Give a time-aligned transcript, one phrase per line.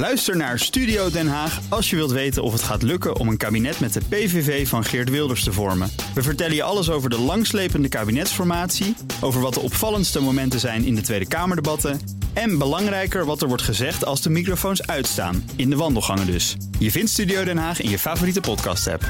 [0.00, 3.36] Luister naar Studio Den Haag als je wilt weten of het gaat lukken om een
[3.36, 5.90] kabinet met de PVV van Geert Wilders te vormen.
[6.14, 10.94] We vertellen je alles over de langslepende kabinetsformatie, over wat de opvallendste momenten zijn in
[10.94, 12.00] de Tweede Kamerdebatten
[12.32, 16.56] en belangrijker wat er wordt gezegd als de microfoons uitstaan, in de wandelgangen dus.
[16.78, 19.04] Je vindt Studio Den Haag in je favoriete podcast-app.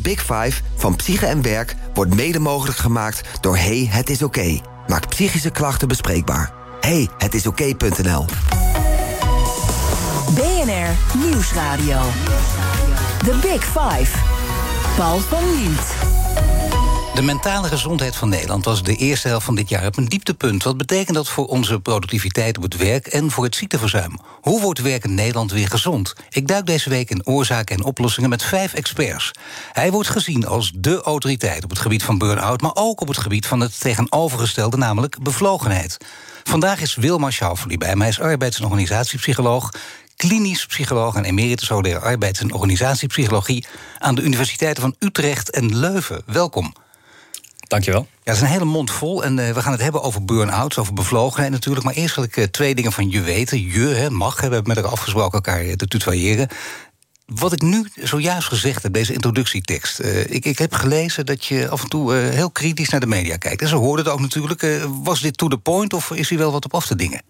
[0.00, 4.60] Big Five van Psyche en Werk wordt mede mogelijk gemaakt door Hey, het is oké.
[4.86, 6.52] Maak psychische klachten bespreekbaar.
[6.80, 8.24] Hey, het is oké.nl.
[10.64, 12.00] BNR Nieuwsradio.
[13.18, 14.18] The Big Five.
[14.96, 15.94] Paul van Liemt.
[17.14, 20.62] De mentale gezondheid van Nederland was de eerste helft van dit jaar op een dieptepunt.
[20.62, 24.18] Wat betekent dat voor onze productiviteit op het werk en voor het ziekteverzuim?
[24.40, 26.12] Hoe wordt werk in Nederland weer gezond?
[26.28, 29.30] Ik duik deze week in oorzaken en oplossingen met vijf experts.
[29.72, 33.18] Hij wordt gezien als de autoriteit op het gebied van burn-out, maar ook op het
[33.18, 35.96] gebied van het tegenovergestelde, namelijk bevlogenheid.
[36.44, 39.70] Vandaag is Wilma Schauffele bij mij, is arbeids- en organisatiepsycholoog
[40.16, 43.64] klinisch psycholoog en emeritus hoogleraar arbeids- en organisatiepsychologie
[43.98, 46.22] aan de universiteiten van Utrecht en Leuven.
[46.26, 46.74] Welkom.
[47.68, 48.00] Dankjewel.
[48.10, 50.78] Ja, dat is een hele mond vol en uh, we gaan het hebben over burn-out,
[50.78, 51.84] over bevlogenheid natuurlijk.
[51.84, 53.60] Maar eerst wil ik uh, twee dingen van je weten.
[53.60, 56.48] Je, hè, mag, hè, we hebben met elkaar afgesproken elkaar te tutoyeren.
[57.26, 60.00] Wat ik nu zojuist gezegd heb, deze introductietekst.
[60.28, 63.62] Ik, ik, heb gelezen dat je af en toe heel kritisch naar de media kijkt.
[63.62, 64.86] En zo hoorde het ook natuurlijk.
[65.02, 67.22] was dit to the point of is hier wel wat op af te dingen?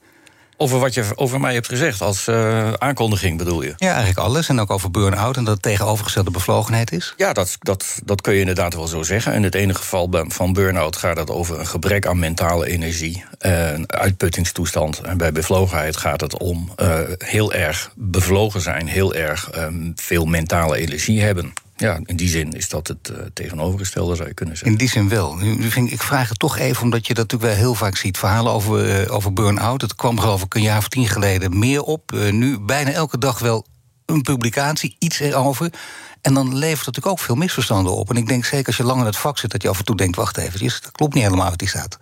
[0.57, 3.73] Over wat je over mij hebt gezegd als uh, aankondiging bedoel je?
[3.77, 4.49] Ja, eigenlijk alles.
[4.49, 7.15] En ook over burn-out en dat het tegenovergestelde bevlogenheid is.
[7.17, 9.33] Ja, dat, dat, dat kun je inderdaad wel zo zeggen.
[9.33, 13.25] In het ene geval van burn-out gaat het over een gebrek aan mentale energie.
[13.39, 15.01] Een uitputtingstoestand.
[15.01, 18.87] En bij bevlogenheid gaat het om uh, heel erg bevlogen zijn.
[18.87, 21.53] Heel erg um, veel mentale energie hebben.
[21.77, 24.73] Ja, in die zin is dat het uh, tegenovergestelde, zou je kunnen zeggen.
[24.73, 25.41] In die zin wel.
[25.75, 28.19] Ik, vraag het toch even, omdat je dat natuurlijk wel heel vaak ziet.
[28.19, 29.81] Verhalen over, uh, over burn-out.
[29.81, 32.13] Het kwam geloof ik een jaar of tien geleden meer op.
[32.13, 33.67] Uh, nu bijna elke dag wel
[34.07, 35.73] een publicatie, iets erover.
[36.21, 38.11] En dan levert het natuurlijk ook veel misverstanden op.
[38.11, 39.85] En ik denk zeker als je lang in het vak zit, dat je af en
[39.85, 41.99] toe denkt: wacht even, dat klopt niet helemaal wat die staat.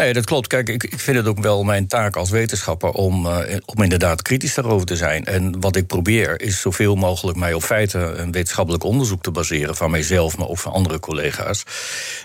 [0.00, 0.46] Nee, dat klopt.
[0.46, 4.22] Kijk, ik, ik vind het ook wel mijn taak als wetenschapper om, uh, om inderdaad
[4.22, 5.24] kritisch daarover te zijn.
[5.24, 9.76] En wat ik probeer is zoveel mogelijk mij op feiten een wetenschappelijk onderzoek te baseren.
[9.76, 11.64] Van mijzelf, maar ook van andere collega's.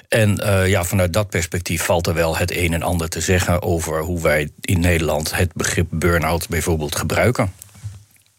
[0.10, 3.62] En uh, ja, vanuit dat perspectief valt er wel het een en ander te zeggen
[3.62, 7.54] over hoe wij in Nederland het begrip burn-out bijvoorbeeld gebruiken.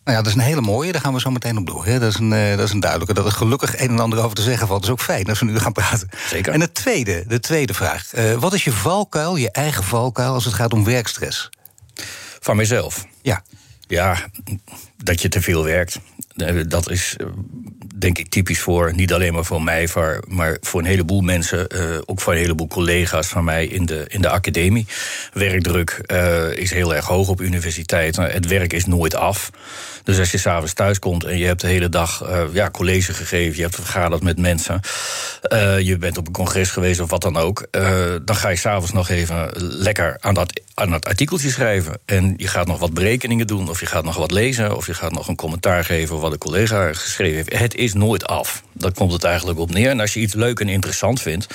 [0.07, 1.87] Nou ja, dat is een hele mooie, daar gaan we zo meteen op door.
[1.87, 1.99] Hè.
[1.99, 3.15] Dat, is een, uh, dat is een duidelijke.
[3.15, 4.81] Dat er gelukkig een en ander over te zeggen valt.
[4.81, 6.09] Dat is ook fijn als we nu gaan praten.
[6.29, 6.53] Zeker.
[6.53, 8.15] En de tweede, de tweede vraag.
[8.15, 11.51] Uh, wat is je valkuil, je eigen valkuil, als het gaat om werkstress?
[12.41, 13.05] Van mezelf?
[13.23, 13.43] Ja.
[13.87, 14.17] Ja,
[14.97, 15.99] dat je te veel werkt.
[16.69, 17.17] Dat is
[17.99, 19.89] denk ik typisch voor, niet alleen maar voor mij,
[20.29, 24.05] maar voor een heleboel mensen, uh, ook voor een heleboel collega's van mij in de,
[24.09, 24.87] in de academie.
[25.33, 25.91] Werkdruk
[26.55, 28.25] is heel erg hoog op universiteiten.
[28.25, 29.51] Het werk is nooit af.
[30.05, 33.57] Dus als je s'avonds thuis komt en je hebt de hele dag ja, college gegeven,
[33.57, 34.81] je hebt vergaderd met mensen,
[35.81, 37.67] je bent op een congres geweest of wat dan ook,
[38.25, 41.99] dan ga je s'avonds nog even lekker aan dat, aan dat artikeltje schrijven.
[42.05, 44.95] En je gaat nog wat berekeningen doen, of je gaat nog wat lezen, of je
[44.95, 47.59] gaat nog een commentaar geven wat een collega geschreven heeft.
[47.59, 48.63] Het is nooit af.
[48.73, 49.91] Daar komt het eigenlijk op neer.
[49.91, 51.47] En als je iets leuk en interessant vindt,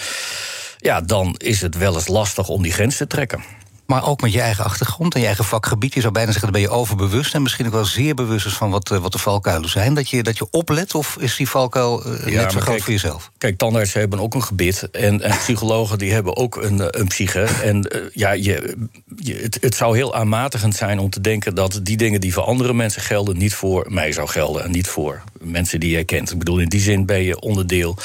[0.78, 3.44] ja, dan is het wel eens lastig om die grens te trekken.
[3.92, 5.94] Maar ook met je eigen achtergrond en je eigen vakgebied.
[5.94, 8.54] Je zou bijna zeggen, dan ben je overbewust en misschien ook wel zeer bewust is
[8.54, 9.94] van wat, wat de valkuilen zijn.
[9.94, 12.84] Dat je, dat je oplet, of is die valkuil uh, ja, net zo groot kijk,
[12.84, 13.32] voor jezelf?
[13.38, 14.90] Kijk, tandartsen hebben ook een gebit.
[14.92, 17.42] En, en psychologen die hebben ook een, een psyche.
[17.42, 18.78] En ja, je,
[19.16, 22.44] je, het, het zou heel aanmatigend zijn om te denken dat die dingen die voor
[22.44, 24.64] andere mensen gelden, niet voor mij zou gelden.
[24.64, 26.32] En niet voor mensen die jij kent.
[26.32, 27.98] Ik bedoel, in die zin ben je onderdeel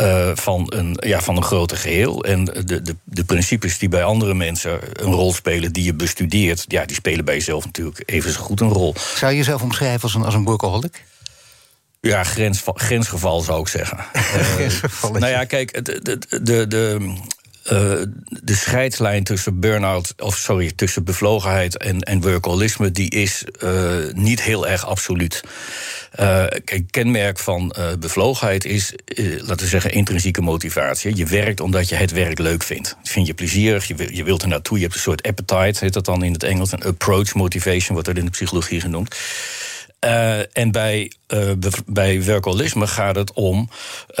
[0.00, 2.24] uh, van, een, ja, van een groter geheel.
[2.24, 6.64] En de, de, de principes die bij andere mensen een rol spelen die je bestudeert,
[6.68, 8.94] ja, die spelen bij jezelf natuurlijk even zo goed een rol.
[9.16, 11.04] Zou je jezelf omschrijven als een, als een workaholic?
[12.00, 13.98] Ja, grens, grensgeval zou ik zeggen.
[14.58, 17.14] uh, nou ja, kijk, de, de, de, de
[18.42, 24.42] de scheidslijn tussen burn-out, of sorry, tussen bevlogenheid en, en workaholisme, die is uh, niet
[24.42, 25.40] heel erg absoluut.
[26.20, 31.16] Uh, een kenmerk van bevlogenheid is, laten we zeggen, intrinsieke motivatie.
[31.16, 32.96] Je werkt omdat je het werk leuk vindt.
[33.02, 36.04] Vind je plezierig, je, je wilt er naartoe, je hebt een soort appetite, heet dat
[36.04, 36.72] dan in het Engels.
[36.72, 39.16] Een approach motivation wordt dat in de psychologie genoemd.
[40.04, 41.50] Uh, en bij, uh,
[41.86, 42.22] bij
[42.86, 43.68] gaat het om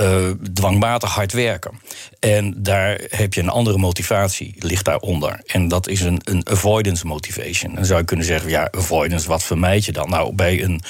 [0.00, 1.80] uh, dwangmatig hard werken.
[2.18, 5.40] En daar heb je een andere motivatie, ligt daaronder.
[5.46, 7.74] En dat is een, een avoidance motivation.
[7.74, 10.10] Dan zou je kunnen zeggen, ja, avoidance, wat vermijd je dan?
[10.10, 10.82] Nou, bij een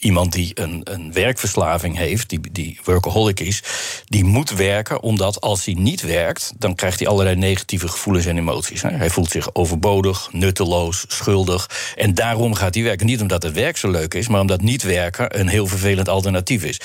[0.00, 3.62] iemand die een, een werkverslaving heeft, die, die workaholic is,
[4.04, 8.38] die moet werken, omdat als hij niet werkt, dan krijgt hij allerlei negatieve gevoelens en
[8.38, 8.82] emoties.
[8.82, 11.70] Hij voelt zich overbodig, nutteloos, schuldig.
[11.96, 13.06] En daarom gaat hij werken.
[13.06, 16.64] Niet omdat het werk zo leuk is, maar omdat niet werken een heel vervelend alternatief
[16.64, 16.80] is.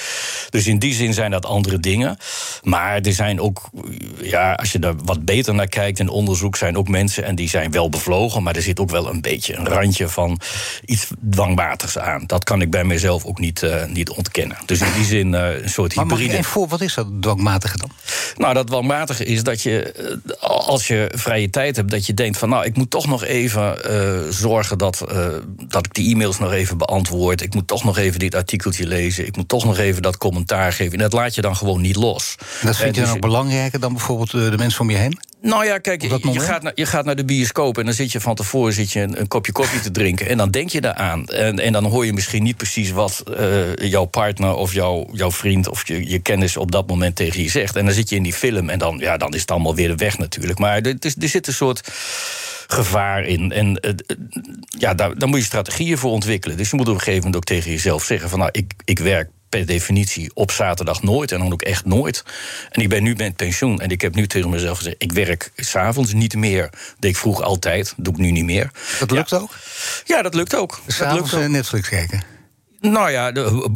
[0.49, 2.17] Dus in die zin zijn dat andere dingen.
[2.61, 3.69] Maar er zijn ook,
[4.21, 7.49] ja, als je daar wat beter naar kijkt in onderzoek, zijn ook mensen en die
[7.49, 10.39] zijn wel bevlogen, maar er zit ook wel een beetje een randje van
[10.85, 12.23] iets dwangmatigs aan.
[12.25, 14.57] Dat kan ik bij mezelf zelf ook niet, uh, niet ontkennen.
[14.65, 16.33] Dus in die zin uh, een soort maar hybride.
[16.33, 17.89] Maar voor, wat is dat dwangmatige dan?
[18.37, 19.93] Nou, dat dwangmatige is dat je,
[20.23, 23.23] uh, als je vrije tijd hebt, dat je denkt van nou, ik moet toch nog
[23.23, 23.77] even
[24.33, 25.05] zorgen dat,
[25.67, 27.41] dat ik die e-mails nog even beantwoord.
[27.41, 29.27] Ik moet toch nog even dit artikeltje lezen.
[29.27, 30.93] Ik moet toch nog even dat commentaar geven.
[30.93, 32.35] En dat laat je dan gewoon niet los.
[32.61, 35.19] En dat vind je dus dan ook belangrijker dan bijvoorbeeld de mensen om je heen?
[35.45, 38.19] Nou ja, kijk, je gaat, naar, je gaat naar de bioscoop en dan zit je
[38.19, 40.27] van tevoren zit je een, een kopje koffie te drinken.
[40.27, 41.27] En dan denk je daaraan.
[41.27, 45.31] En, en dan hoor je misschien niet precies wat uh, jouw partner of jouw, jouw
[45.31, 47.75] vriend of je, je kennis op dat moment tegen je zegt.
[47.75, 49.87] En dan zit je in die film en dan, ja, dan is het allemaal weer
[49.87, 50.59] de weg natuurlijk.
[50.59, 51.93] Maar er, er zit een soort
[52.67, 53.51] gevaar in.
[53.51, 53.91] En uh,
[54.67, 56.57] ja, daar, daar moet je strategieën voor ontwikkelen.
[56.57, 58.99] Dus je moet op een gegeven moment ook tegen jezelf zeggen: van nou, ik, ik
[58.99, 61.31] werk per definitie op zaterdag nooit.
[61.31, 62.23] En dan ook echt nooit.
[62.71, 63.81] En ik ben nu met pensioen.
[63.81, 66.69] En ik heb nu tegen mezelf gezegd: ik werk s'avonds niet meer.
[66.99, 67.93] Deed ik vroeg altijd.
[67.97, 68.71] doe ik nu niet meer.
[68.99, 69.37] Dat lukt ja.
[69.37, 69.55] ook?
[70.05, 70.81] Ja, dat lukt ook.
[70.87, 71.51] S'avonds dat lukt ook.
[71.51, 72.34] Netflix kijken.
[72.91, 73.69] Nou ja, de,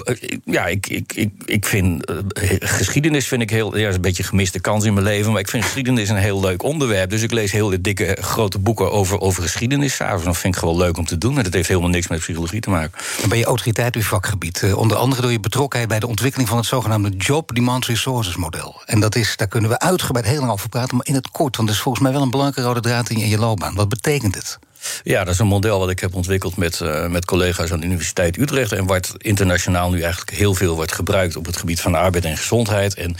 [0.45, 2.11] ja ik, ik, ik, ik vind.
[2.11, 2.17] Uh,
[2.59, 3.77] geschiedenis vind ik heel.
[3.77, 5.31] Ja, een beetje een gemiste kans in mijn leven.
[5.31, 7.09] Maar ik vind geschiedenis een heel leuk onderwerp.
[7.09, 9.95] Dus ik lees heel dikke, grote boeken over, over geschiedenis.
[9.95, 10.25] S'avonds.
[10.25, 11.37] Dat vind ik gewoon leuk om te doen.
[11.37, 12.91] En dat heeft helemaal niks met psychologie te maken.
[13.19, 14.73] Dan ben je autoriteit op je vakgebied.
[14.73, 18.81] Onder andere door je betrokkenheid bij de ontwikkeling van het zogenaamde Job Demand Resources model.
[18.85, 20.97] En dat is, daar kunnen we uitgebreid heel lang over praten.
[20.97, 23.29] Maar in het kort, want dat is volgens mij wel een belangrijke rode draad in
[23.29, 23.75] je loopbaan.
[23.75, 24.59] Wat betekent het?
[25.03, 27.85] Ja, dat is een model wat ik heb ontwikkeld met, uh, met collega's aan de
[27.85, 28.71] Universiteit Utrecht.
[28.71, 32.37] En wat internationaal nu eigenlijk heel veel wordt gebruikt op het gebied van arbeid en
[32.37, 32.93] gezondheid.
[32.93, 33.15] En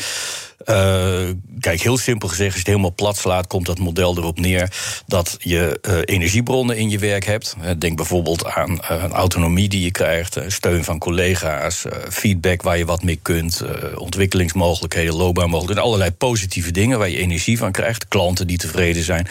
[0.65, 1.29] uh,
[1.59, 4.71] kijk, heel simpel gezegd, als je het helemaal plat slaat, komt dat model erop neer
[5.05, 7.55] dat je uh, energiebronnen in je werk hebt.
[7.77, 13.19] Denk bijvoorbeeld aan autonomie die je krijgt, steun van collega's, feedback waar je wat mee
[13.21, 13.63] kunt,
[13.95, 19.27] ontwikkelingsmogelijkheden, loopbaanmogelijkheden, allerlei positieve dingen waar je energie van krijgt, klanten die tevreden zijn.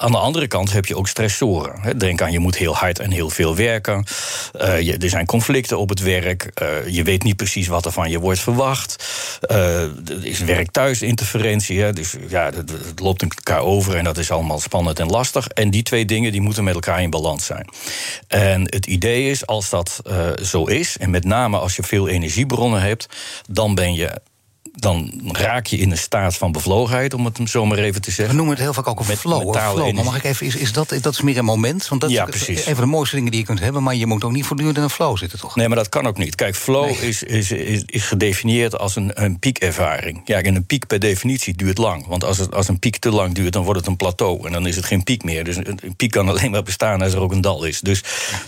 [0.00, 1.98] Aan de andere kant heb je ook stressoren.
[1.98, 4.04] Denk aan, je moet heel hard en heel veel werken.
[4.60, 6.50] Uh, je, er zijn conflicten op het werk.
[6.62, 9.04] Uh, je weet niet precies wat er van je wordt verwacht.
[9.50, 11.80] Uh, er is werk-thuis-interferentie.
[11.80, 11.92] Hè?
[11.92, 15.48] Dus ja, het, het loopt elkaar over en dat is allemaal spannend en lastig.
[15.48, 17.68] En die twee dingen die moeten met elkaar in balans zijn.
[18.28, 20.00] En het idee is, als dat
[20.42, 23.06] zo is, en met name als je veel energiebronnen hebt,
[23.48, 24.20] dan ben je
[24.74, 28.28] dan raak je in een staat van bevlogenheid, om het zo maar even te zeggen.
[28.28, 29.56] We noemen het heel vaak ook een Met flow.
[29.56, 29.92] flow.
[29.92, 31.88] Maar mag ik even, is, is dat, dat is meer een moment?
[31.88, 32.66] Want dat Ja, is precies.
[32.66, 34.76] een van de mooiste dingen die je kunt hebben, maar je moet ook niet voortdurend
[34.76, 35.56] in een flow zitten, toch?
[35.56, 36.34] Nee, maar dat kan ook niet.
[36.34, 37.08] Kijk, flow Nee.
[37.08, 40.20] is, is, is, is gedefinieerd als een, een piekervaring.
[40.24, 42.06] Ja, en een piek per definitie duurt lang.
[42.06, 44.46] Want als, het, als een piek te lang duurt, dan wordt het een plateau.
[44.46, 45.44] En dan is het geen piek meer.
[45.44, 47.80] Dus een, een piek kan alleen maar bestaan als er ook een dal is.
[47.80, 48.02] Dus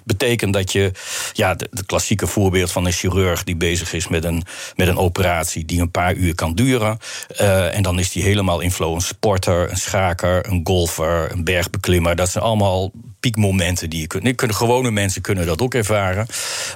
[0.04, 0.90] betekent dat je...
[1.32, 4.42] Ja, de klassieke voorbeeld van een chirurg die bezig is met een,
[4.76, 5.64] met een operatie...
[5.64, 6.98] die een paar uur kan duren.
[7.36, 8.94] Eh, en dan is die helemaal in flow.
[8.94, 12.16] Een sporter, een schaker, een golfer, een bergbeklimmer.
[12.16, 12.92] Dat zijn allemaal
[13.22, 14.22] piekmomenten die je kunt.
[14.22, 16.26] Nee, kunnen gewone mensen kunnen dat ook ervaren.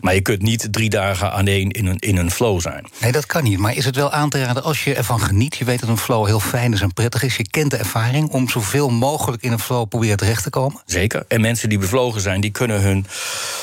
[0.01, 2.87] Maar je kunt niet drie dagen alleen in een, in een flow zijn.
[3.01, 3.59] Nee, dat kan niet.
[3.59, 5.57] Maar is het wel aan te raden als je ervan geniet?
[5.57, 7.37] Je weet dat een flow heel fijn is en prettig is.
[7.37, 10.83] Je kent de ervaring om zoveel mogelijk in een flow proberen terecht te komen.
[10.85, 11.25] Zeker.
[11.29, 13.07] En mensen die bevlogen zijn, die kunnen hun,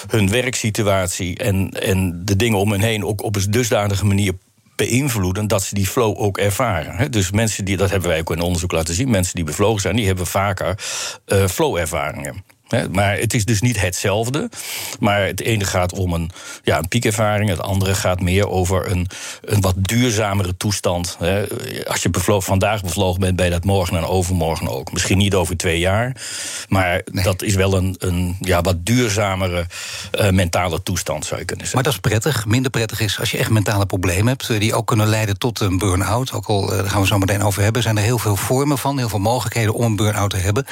[0.08, 4.34] hun werksituatie en, en de dingen om hen heen ook op een dusdanige manier
[4.76, 7.12] beïnvloeden dat ze die flow ook ervaren.
[7.12, 9.96] Dus mensen die, dat hebben wij ook in onderzoek laten zien, mensen die bevlogen zijn,
[9.96, 10.78] die hebben vaker
[11.26, 12.44] eh, flow-ervaringen.
[12.92, 14.50] Maar het is dus niet hetzelfde.
[15.00, 16.32] Maar het ene gaat om een,
[16.64, 17.50] ja, een piekervaring.
[17.50, 19.08] Het andere gaat meer over een,
[19.42, 21.18] een wat duurzamere toestand.
[21.88, 22.10] Als je
[22.42, 24.92] vandaag bevlogen bent, ben je dat morgen en overmorgen ook.
[24.92, 26.16] Misschien niet over twee jaar.
[26.70, 29.66] Maar dat is wel een, een ja, wat duurzamere
[30.12, 31.84] eh, mentale toestand, zou je kunnen zeggen.
[31.84, 32.46] Maar dat is prettig.
[32.46, 34.50] Minder prettig is als je echt mentale problemen hebt...
[34.50, 36.32] eh, die ook kunnen leiden tot een burn-out.
[36.32, 37.82] Ook al, eh, daar gaan we zo meteen over hebben...
[37.82, 40.66] zijn er heel veel vormen van, heel veel mogelijkheden om een burn-out te hebben.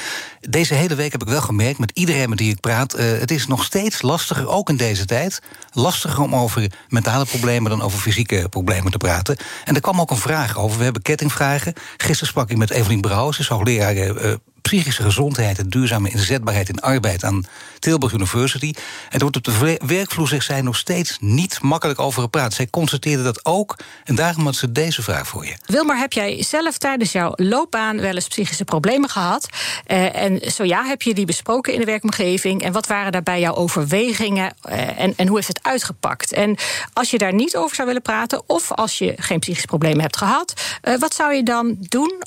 [0.49, 2.93] Deze hele week heb ik wel gemerkt, met iedereen met wie ik praat...
[2.93, 5.41] eh, het is nog steeds lastiger, ook in deze tijd...
[5.71, 9.37] lastiger om over mentale problemen dan over fysieke problemen te praten.
[9.65, 10.77] En er kwam ook een vraag over.
[10.77, 11.73] We hebben kettingvragen.
[11.97, 13.95] Gisteren sprak ik met Evelien Brouwers, is hoogleraar...
[13.95, 17.45] eh, psychische gezondheid en duurzame inzetbaarheid in arbeid aan
[17.79, 18.73] Tilburg University.
[19.09, 22.53] En er wordt op de werkvloer, zij, nog steeds niet makkelijk over gepraat.
[22.53, 25.55] Zij constateerde dat ook en daarom had ze deze vraag voor je.
[25.65, 29.49] Wilmar, heb jij zelf tijdens jouw loopbaan wel eens psychische problemen gehad?
[29.87, 32.61] Uh, en zo ja, heb je die besproken in de werkomgeving?
[32.61, 36.33] En wat waren daarbij jouw overwegingen uh, en, en hoe heeft het uitgepakt?
[36.33, 36.57] En
[36.93, 40.17] als je daar niet over zou willen praten, of als je geen psychische problemen hebt
[40.17, 40.53] gehad,
[40.83, 42.23] uh, wat zou je dan doen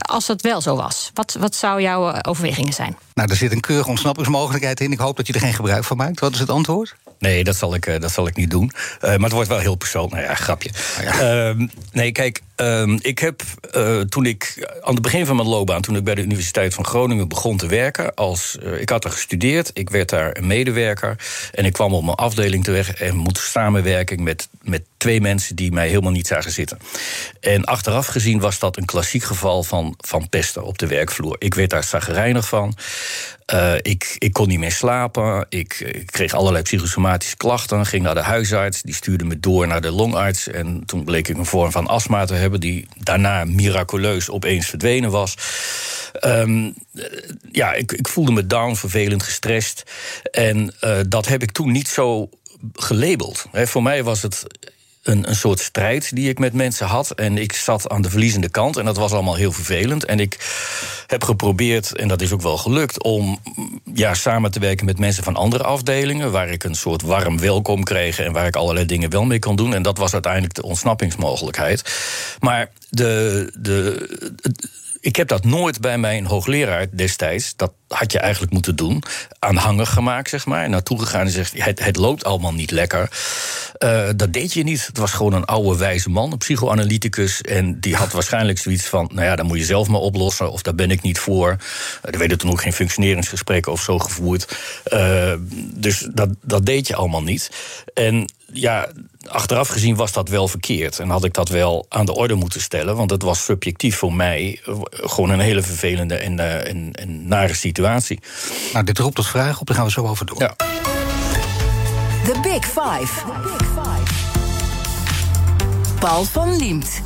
[0.00, 1.10] als dat wel zo was?
[1.14, 2.96] Wat, wat zou jouw overwegingen zijn?
[3.14, 4.92] Nou, er zit een keurige ontsnappingsmogelijkheid in.
[4.92, 6.20] Ik hoop dat je er geen gebruik van maakt.
[6.20, 6.94] Wat is het antwoord?
[7.18, 8.72] Nee, dat zal ik, dat zal ik niet doen.
[8.74, 10.14] Uh, maar het wordt wel heel persoonlijk.
[10.14, 10.70] Nou ja, grapje.
[10.98, 11.50] Oh ja.
[11.50, 13.42] Uh, nee, kijk, uh, ik heb
[13.76, 16.84] uh, toen ik aan het begin van mijn loopbaan, toen ik bij de Universiteit van
[16.84, 21.16] Groningen begon te werken, als ik had er gestudeerd, ik werd daar een medewerker
[21.52, 25.72] en ik kwam op mijn afdeling terecht en moest samenwerking met, met twee mensen die
[25.72, 26.78] mij helemaal niet zagen zitten.
[27.40, 31.36] En achteraf gezien was dat een klassiek geval van, van pesten op de werkvloer.
[31.38, 32.74] Ik werd daar zagrijnig van.
[33.54, 35.46] Uh, ik, ik kon niet meer slapen.
[35.48, 37.86] Ik, ik, kreeg allerlei psychosomatische klachten.
[37.86, 38.82] Ging naar de huisarts.
[38.82, 40.48] Die stuurde me door naar de longarts.
[40.48, 42.60] En toen bleek ik een vorm van astma te hebben.
[42.60, 45.34] Die daarna miraculeus opeens verdwenen was.
[46.20, 46.74] Um,
[47.52, 49.82] ja, ik, ik, voelde me down, vervelend, gestrest.
[50.30, 52.28] En uh, dat heb ik toen niet zo
[52.74, 53.46] gelabeld.
[53.52, 54.44] Voor mij was het
[55.02, 57.10] een, een soort strijd die ik met mensen had.
[57.10, 60.04] En ik zat aan de verliezende kant en dat was allemaal heel vervelend.
[60.04, 60.38] En ik
[61.06, 63.38] heb geprobeerd, en dat is ook wel gelukt, om
[63.94, 66.30] ja, samen te werken met mensen van andere afdelingen.
[66.30, 69.56] Waar ik een soort warm welkom kreeg en waar ik allerlei dingen wel mee kon
[69.56, 69.74] doen.
[69.74, 71.82] En dat was uiteindelijk de ontsnappingsmogelijkheid.
[72.40, 74.08] Maar de, de,
[75.02, 79.02] ik heb dat nooit bij mijn hoogleraar destijds, dat had je eigenlijk moeten doen,
[79.38, 80.68] aanhangig gemaakt, zeg maar.
[80.68, 81.52] Naartoe gegaan en zegt:
[81.84, 83.10] het, loopt allemaal niet lekker.
[83.78, 84.86] Uh, dat deed je niet.
[84.86, 87.40] Het was gewoon een oude wijze man, een psychoanalyticus.
[87.40, 90.62] En die had waarschijnlijk zoiets van: nou ja, dan moet je zelf maar oplossen, of
[90.62, 91.56] daar ben ik niet voor.
[92.02, 94.56] er werden toen ook geen functioneringsgesprekken of zo gevoerd.
[94.92, 95.32] Uh,
[95.74, 97.50] dus dat, dat deed je allemaal niet.
[97.94, 98.88] En ja,
[99.28, 100.98] achteraf gezien was dat wel verkeerd.
[100.98, 102.96] En had ik dat wel aan de orde moeten stellen.
[102.96, 107.54] Want het was subjectief voor mij gewoon een hele vervelende en, uh, en, en nare
[107.54, 108.18] situatie.
[108.72, 110.40] Nou, dit roept tot vraag op, daar gaan we zo over door.
[110.40, 110.54] Ja.
[112.24, 113.22] The Big Five.
[115.98, 117.02] Paul van Liemt.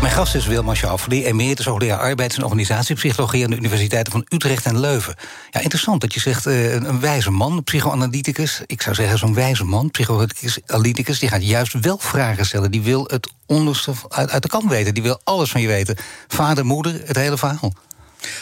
[0.00, 4.66] Mijn gast is Wilma Schauffele, emeritus hoogleraar arbeids- en organisatiepsychologie aan de universiteiten van Utrecht
[4.66, 5.14] en Leuven.
[5.50, 8.62] Ja, interessant dat je zegt uh, een wijze man, psychoanalyticus.
[8.66, 12.70] Ik zou zeggen, zo'n wijze man, psychoanalyticus, die gaat juist wel vragen stellen.
[12.70, 14.94] Die wil het onderste uit, uit de kant weten.
[14.94, 15.96] Die wil alles van je weten.
[16.28, 17.72] Vader, moeder, het hele verhaal.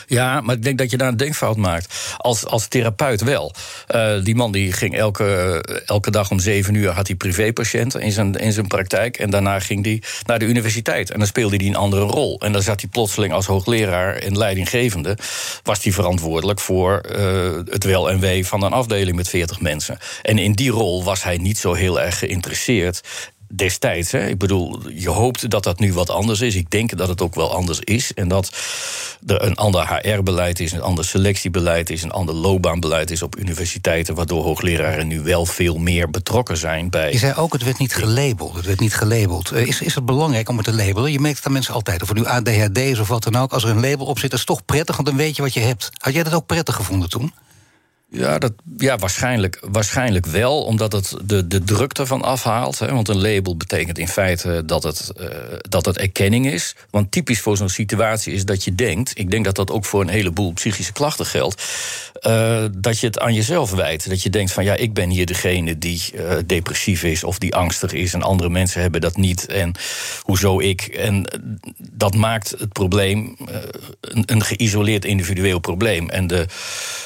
[0.06, 1.94] Ja, maar ik denk dat je daar een denkfout maakt.
[2.16, 3.52] Als, als therapeut wel.
[3.94, 6.90] Uh, die man die ging elke, elke dag om zeven uur...
[6.90, 9.18] had hij privépatiënten in zijn, in zijn praktijk.
[9.18, 11.10] En daarna ging hij naar de universiteit.
[11.10, 12.40] En dan speelde hij een andere rol.
[12.40, 15.16] En dan zat hij plotseling als hoogleraar en leidinggevende...
[15.62, 19.98] was hij verantwoordelijk voor uh, het wel en wee van een afdeling met 40 mensen.
[20.22, 23.00] En in die rol was hij niet zo heel erg geïnteresseerd
[23.54, 24.12] destijds.
[24.12, 24.26] Hè.
[24.26, 26.54] Ik bedoel, je hoopt dat dat nu wat anders is.
[26.54, 28.14] Ik denk dat het ook wel anders is.
[28.14, 28.50] En dat
[29.26, 34.14] er een ander HR-beleid is, een ander selectiebeleid is, een ander loopbaanbeleid is op universiteiten,
[34.14, 37.12] waardoor hoogleraren nu wel veel meer betrokken zijn bij.
[37.12, 38.54] Je zei ook, het werd niet gelabeld.
[38.54, 39.50] Het werd niet gelabeld.
[39.50, 41.12] Eh, is, is het belangrijk om het te labelen?
[41.12, 42.02] Je merkt aan mensen altijd.
[42.02, 43.52] Of het nu ADHD is of wat dan ook.
[43.52, 45.60] Als er een label op zit, is toch prettig, want dan weet je wat je
[45.60, 45.90] hebt.
[45.98, 47.32] Had jij dat ook prettig gevonden toen?
[48.08, 52.78] Ja, dat, ja waarschijnlijk, waarschijnlijk wel, omdat het de, de druk ervan afhaalt.
[52.78, 55.28] Hè, want een label betekent in feite dat het, uh,
[55.68, 56.74] dat het erkenning is.
[56.90, 59.18] Want typisch voor zo'n situatie is dat je denkt...
[59.18, 61.64] ik denk dat dat ook voor een heleboel psychische klachten geldt...
[62.26, 64.08] Uh, dat je het aan jezelf wijt.
[64.08, 67.24] Dat je denkt van ja, ik ben hier degene die uh, depressief is...
[67.24, 69.46] of die angstig is en andere mensen hebben dat niet.
[69.46, 69.74] En
[70.20, 70.80] hoezo ik?
[70.82, 71.24] En
[71.92, 73.36] dat maakt het probleem
[74.00, 76.10] een, een geïsoleerd individueel probleem.
[76.10, 76.46] En de,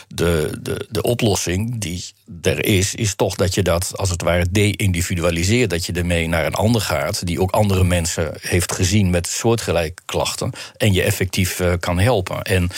[0.09, 0.59] de,
[0.91, 2.05] de oplossing die
[2.43, 5.71] er is, is toch dat je dat als het ware de-individualiseert.
[5.71, 10.03] Dat je ermee naar een ander gaat, die ook andere mensen heeft gezien met soortgelijke
[10.05, 10.53] klachten.
[10.77, 12.43] En je effectief uh, kan helpen.
[12.43, 12.69] En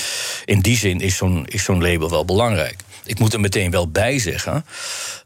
[0.45, 2.77] in die zin is zo'n zo'n label wel belangrijk.
[3.13, 4.65] Ik moet er meteen wel bij zeggen.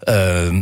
[0.05, 0.53] Uh,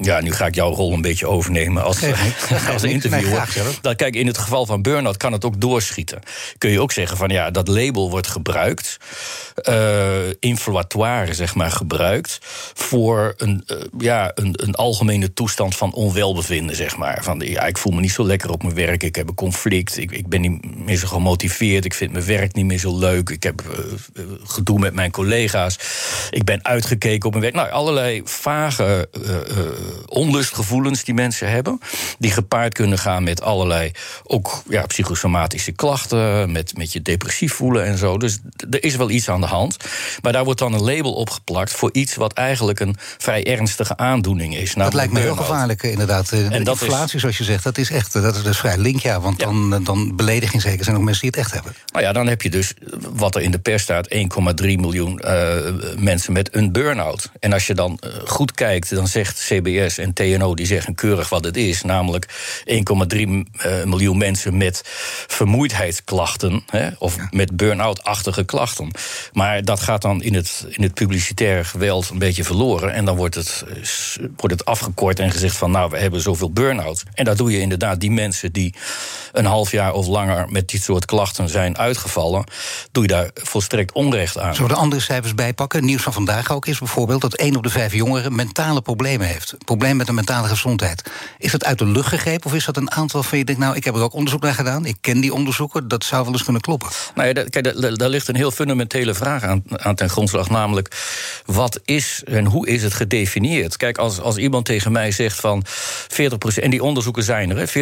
[0.00, 2.02] ja, nu ga ik jouw rol een beetje overnemen als,
[2.72, 3.48] als interviewer.
[3.80, 6.20] dat, kijk, in het geval van burn-out kan het ook doorschieten.
[6.58, 8.96] Kun je ook zeggen van ja, dat label wordt gebruikt.
[9.68, 12.38] Uh, inflatoire, zeg maar, gebruikt.
[12.74, 17.18] Voor een, uh, ja, een, een algemene toestand van onwelbevinden, zeg maar.
[17.22, 19.02] Van ja, ik voel me niet zo lekker op mijn werk.
[19.02, 19.96] Ik heb een conflict.
[19.96, 21.84] Ik, ik ben niet meer zo gemotiveerd.
[21.84, 23.30] Ik vind mijn werk niet meer zo leuk.
[23.30, 25.78] Ik heb uh, gedoe met mijn collega's.
[26.30, 27.54] Ik ben uitgekeken op een werk.
[27.54, 29.36] Nou, allerlei vage uh,
[30.06, 31.80] onlustgevoelens die mensen hebben.
[32.18, 33.90] Die gepaard kunnen gaan met allerlei
[34.24, 36.52] ook ja, psychosomatische klachten.
[36.52, 38.18] Met, met je depressief voelen en zo.
[38.18, 38.38] Dus
[38.70, 39.76] er is wel iets aan de hand.
[40.22, 43.96] Maar daar wordt dan een label op geplakt voor iets wat eigenlijk een vrij ernstige
[43.96, 44.74] aandoening is.
[44.74, 46.28] Dat lijkt me heel gevaarlijk, inderdaad.
[46.28, 48.78] De en dat inflatie, is, zoals je zegt, dat is echt dat is dus vrij
[48.78, 49.20] link, ja.
[49.20, 51.74] Want dan, dan beledigen zeker zijn ook mensen die het echt hebben.
[51.92, 52.74] Nou ja, dan heb je dus
[53.12, 54.20] wat er in de pers staat: 1,3
[54.64, 55.56] miljoen uh,
[55.96, 57.30] mensen met een burn-out.
[57.40, 61.28] En als je dan uh, goed kijkt, dan zegt CBS en TNO die zeggen keurig
[61.28, 62.26] wat het is, namelijk
[63.14, 64.82] 1,3 uh, miljoen mensen met
[65.26, 68.90] vermoeidheidsklachten hè, of met burn-out-achtige klachten.
[69.32, 72.92] Maar dat gaat dan in het, in het publicitaire geweld een beetje verloren.
[72.92, 73.64] En dan wordt het,
[74.36, 77.02] wordt het afgekort en gezegd van nou, we hebben zoveel burn-out.
[77.14, 78.74] En daar doe je inderdaad die mensen die
[79.32, 82.44] een half jaar of langer met dit soort klachten zijn uitgevallen,
[82.92, 84.54] doe je daar volstrekt onrecht aan.
[84.54, 85.84] Zullen we de andere cijfers bijpakken?
[85.84, 89.54] Nieuws van vandaag ook is bijvoorbeeld dat één op de vijf jongeren mentale problemen heeft.
[89.64, 91.10] Probleem met de mentale gezondheid.
[91.38, 93.76] Is dat uit de lucht gegrepen of is dat een aantal van je denkt, nou,
[93.76, 96.44] ik heb er ook onderzoek naar gedaan, ik ken die onderzoeken, dat zou wel eens
[96.44, 96.88] kunnen kloppen?
[97.14, 100.96] Nou ja, kijk, daar ligt een heel fundamentele vraag aan, aan ten grondslag, namelijk
[101.44, 103.76] wat is en hoe is het gedefinieerd?
[103.76, 105.66] Kijk, als, als iemand tegen mij zegt van 40%,
[106.62, 107.72] en die onderzoeken zijn er, 40%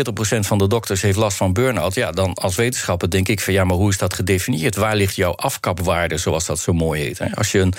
[0.41, 3.65] van de dokters heeft last van burn-out, ja, dan als wetenschapper denk ik van ja,
[3.65, 4.77] maar hoe is dat gedefinieerd?
[4.77, 7.21] Waar ligt jouw afkapwaarde, zoals dat zo mooi heet?
[7.35, 7.75] Als je een,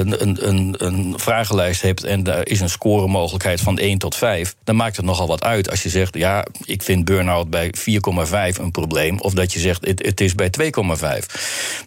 [0.00, 4.76] een, een, een vragenlijst hebt en daar is een scoremogelijkheid van 1 tot 5, dan
[4.76, 8.70] maakt het nogal wat uit als je zegt ja, ik vind burn-out bij 4,5 een
[8.70, 11.26] probleem, of dat je zegt het, het is bij 2,5.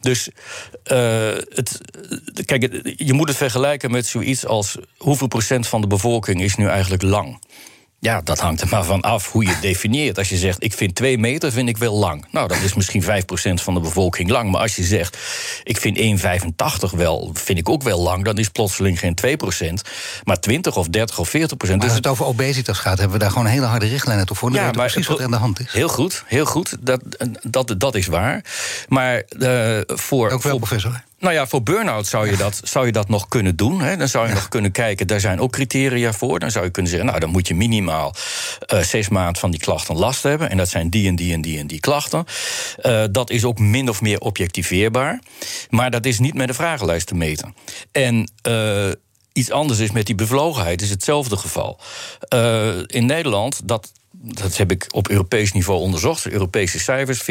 [0.01, 0.29] Dus
[0.91, 1.82] uh, het,
[2.46, 6.67] kijk, je moet het vergelijken met zoiets als hoeveel procent van de bevolking is nu
[6.67, 7.39] eigenlijk lang.
[8.03, 10.17] Ja, dat hangt er maar van af hoe je het definieert.
[10.17, 12.25] Als je zegt, ik vind twee meter vind ik wel lang.
[12.31, 13.05] Nou, dat is misschien 5%
[13.53, 14.51] van de bevolking lang.
[14.51, 15.17] Maar als je zegt,
[15.63, 15.98] ik vind
[16.91, 18.24] 1,85 wel, vind ik ook wel lang...
[18.24, 19.89] dan is plotseling geen 2%,
[20.24, 21.31] maar 20 of 30 of 40%.
[21.31, 24.36] Maar dus als het over obesitas gaat, hebben we daar gewoon hele harde richtlijnen toe
[24.36, 24.50] voor.
[24.50, 25.72] Dan ja, maar precies wat er aan de hand is.
[25.72, 26.77] Heel goed, heel goed.
[26.79, 27.01] Dat,
[27.41, 28.45] dat, dat is waar.
[28.88, 30.29] Maar uh, voor...
[30.29, 31.03] Ook wel, professor.
[31.24, 33.82] Nou ja, voor burn-out zou je dat, zou je dat nog kunnen doen.
[33.82, 33.98] Hè.
[33.98, 36.39] Dan zou je nog kunnen kijken, daar zijn ook criteria voor.
[36.39, 38.15] Dan zou je kunnen zeggen, nou, dan moet je minimaal
[38.74, 40.50] uh, zes maanden van die klachten last hebben.
[40.50, 42.25] En dat zijn die en die en die en die klachten.
[42.82, 45.20] Uh, dat is ook min of meer objectiveerbaar.
[45.70, 47.56] Maar dat is niet met de vragenlijst te meten.
[47.92, 48.92] En uh,
[49.34, 51.80] iets anders is met die bevlogenheid, is hetzelfde geval.
[52.86, 56.27] In Nederland, dat dat heb ik op Europees niveau onderzocht.
[56.27, 57.27] Europese cijfers, 40.000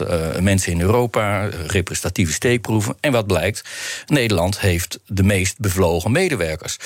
[0.00, 2.96] uh, mensen in Europa, representatieve steekproeven.
[3.00, 3.64] En wat blijkt?
[4.06, 6.76] Nederland heeft de meest bevlogen medewerkers.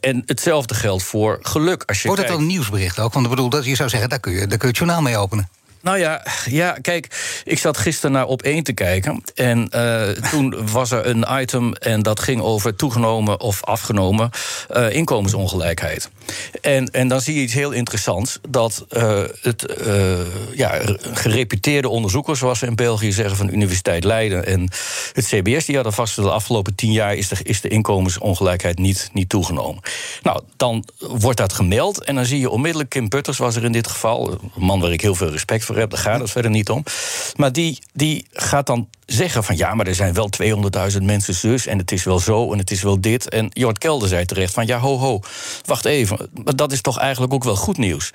[0.00, 1.82] en hetzelfde geldt voor geluk.
[1.86, 2.38] Als je Wordt kijkt...
[2.38, 3.12] een nieuwsbericht ook?
[3.12, 5.02] Want ik bedoel, dat je zou zeggen, daar kun je, daar kun je het journaal
[5.02, 5.48] mee openen.
[5.82, 7.08] Nou ja, ja, kijk,
[7.44, 9.22] ik zat gisteren naar op één te kijken.
[9.34, 14.30] En uh, toen was er een item en dat ging over toegenomen of afgenomen
[14.76, 16.10] uh, inkomensongelijkheid.
[16.60, 19.66] En, en dan zie je iets heel interessants: dat uh, het
[20.54, 20.80] ja,
[21.12, 24.60] gereputeerde onderzoekers, zoals ze in België zeggen, van de Universiteit Leiden en
[25.12, 29.10] het CBS, die hadden vast de afgelopen tien jaar is de, is de inkomensongelijkheid niet,
[29.12, 29.82] niet toegenomen.
[30.22, 33.72] Nou, dan wordt dat gemeld en dan zie je onmiddellijk, Kim Putters was er in
[33.72, 36.50] dit geval, een man waar ik heel veel respect voor heb, daar gaat het verder
[36.50, 36.84] niet om.
[37.36, 40.30] Maar die, die gaat dan zeggen van ja, maar er zijn wel
[40.92, 43.28] 200.000 mensen zus en het is wel zo en het is wel dit.
[43.28, 45.20] En Jort Kelder zei terecht van ja, ho, ho,
[45.64, 46.11] wacht even.
[46.44, 48.12] Maar dat is toch eigenlijk ook wel goed nieuws.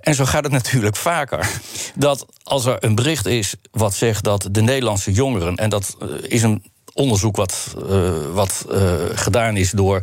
[0.00, 1.50] En zo gaat het natuurlijk vaker.
[1.94, 6.08] Dat als er een bericht is wat zegt dat de Nederlandse jongeren, en dat eh,
[6.22, 6.62] is een
[6.94, 10.00] onderzoek wat, uh, wat uh, gedaan is door.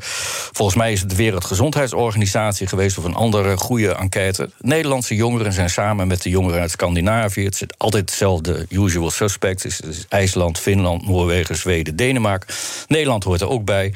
[0.52, 4.50] Volgens mij is het de Wereldgezondheidsorganisatie geweest of een andere goede enquête.
[4.60, 7.44] Nederlandse jongeren zijn samen met de jongeren uit Scandinavië.
[7.44, 9.64] Het zit altijd hetzelfde usual suspects.
[9.64, 12.56] Het is IJsland, Finland, Noorwegen, Zweden, Denemarken.
[12.88, 13.94] Nederland hoort er ook bij.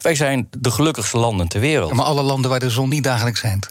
[0.00, 1.92] Wij zijn de gelukkigste landen ter wereld.
[1.92, 3.68] maar alle landen waar de zon niet dagelijks schijnt.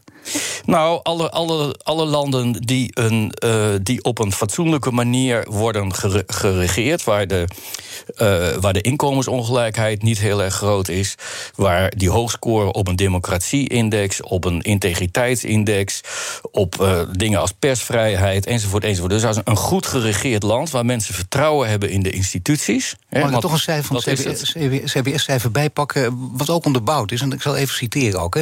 [0.65, 5.93] Nou, alle, alle, alle landen die, een, uh, die op een fatsoenlijke manier worden
[6.27, 7.47] geregeerd, waar de,
[8.17, 11.15] uh, waar de inkomensongelijkheid niet heel erg groot is,
[11.55, 16.01] waar die hoog scoren op een democratie-index, op een integriteitsindex,
[16.51, 19.11] op uh, dingen als persvrijheid enzovoort, enzovoort.
[19.11, 22.95] Dus als een goed geregeerd land waar mensen vertrouwen hebben in de instituties.
[23.09, 24.13] Mag ik toch een cijfer van
[24.83, 28.37] CBS-cijfer bijpakken, wat ook onderbouwd is, en ik zal even citeren ook.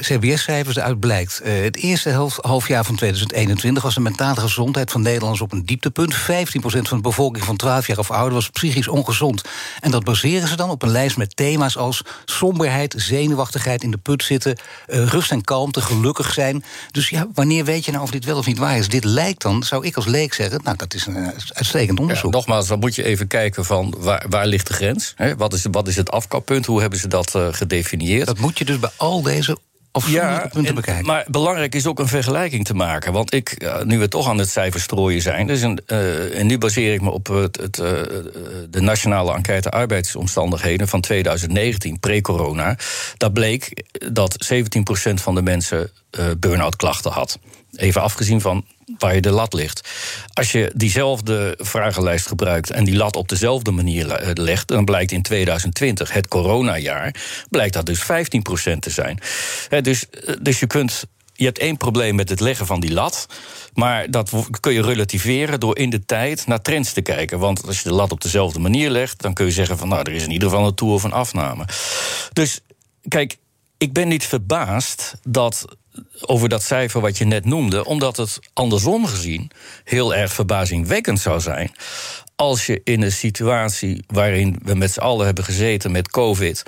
[0.00, 5.40] CBS-cijfers, eruit eh, het eerste half, halfjaar van 2021 was de mentale gezondheid van Nederlanders
[5.40, 6.14] op een dieptepunt.
[6.14, 6.18] 15%
[6.88, 9.42] van de bevolking van 12 jaar of ouder was psychisch ongezond.
[9.80, 13.96] En dat baseren ze dan op een lijst met thema's als somberheid, zenuwachtigheid in de
[13.96, 16.64] put zitten, uh, rust en kalmte, gelukkig zijn.
[16.90, 18.88] Dus ja, wanneer weet je nou of dit wel of niet waar is?
[18.88, 22.32] Dit lijkt dan, zou ik als leek zeggen, nou, dat is een uh, uitstekend onderzoek.
[22.32, 25.12] Ja, nogmaals, dan moet je even kijken van waar, waar ligt de grens?
[25.16, 25.36] Hè?
[25.36, 26.66] Wat, is, wat is het afkappunt?
[26.66, 28.26] Hoe hebben ze dat uh, gedefinieerd?
[28.26, 29.58] Dat moet je dus bij al deze
[30.06, 31.06] ja, punten bekijken.
[31.06, 33.12] Maar belangrijk is ook een vergelijking te maken.
[33.12, 36.92] Want ik, nu we toch aan het cijferstrooien zijn, dus een, uh, en nu baseer
[36.92, 37.86] ik me op het, het, uh,
[38.70, 42.76] de nationale enquête arbeidsomstandigheden van 2019, pre-corona.
[43.16, 47.38] Dat bleek dat 17% van de mensen uh, burn-out klachten had.
[47.72, 48.64] Even afgezien van
[48.98, 49.88] waar je de lat ligt.
[50.32, 55.12] Als je diezelfde vragenlijst gebruikt en die lat op dezelfde manier eh, legt, dan blijkt
[55.12, 57.14] in 2020, het coronajaar,
[57.50, 58.04] blijkt dat dus 15%
[58.78, 59.20] te zijn.
[59.82, 61.04] dus, eh, dus je kunt.
[61.32, 63.26] Je hebt één probleem met het leggen van die lat.
[63.74, 67.38] Maar dat kun je relativeren door in de tijd naar trends te kijken.
[67.38, 70.00] Want als je de lat op dezelfde manier legt, dan kun je zeggen van nou,
[70.00, 71.64] er is in ieder geval een toe of een afname.
[72.32, 72.60] Dus
[73.08, 73.36] kijk,
[73.78, 75.64] ik ben niet verbaasd dat
[76.20, 79.50] over dat cijfer wat je net noemde, omdat het andersom gezien
[79.84, 81.72] heel erg verbazingwekkend zou zijn
[82.40, 86.62] als je in een situatie waarin we met z'n allen hebben gezeten met COVID,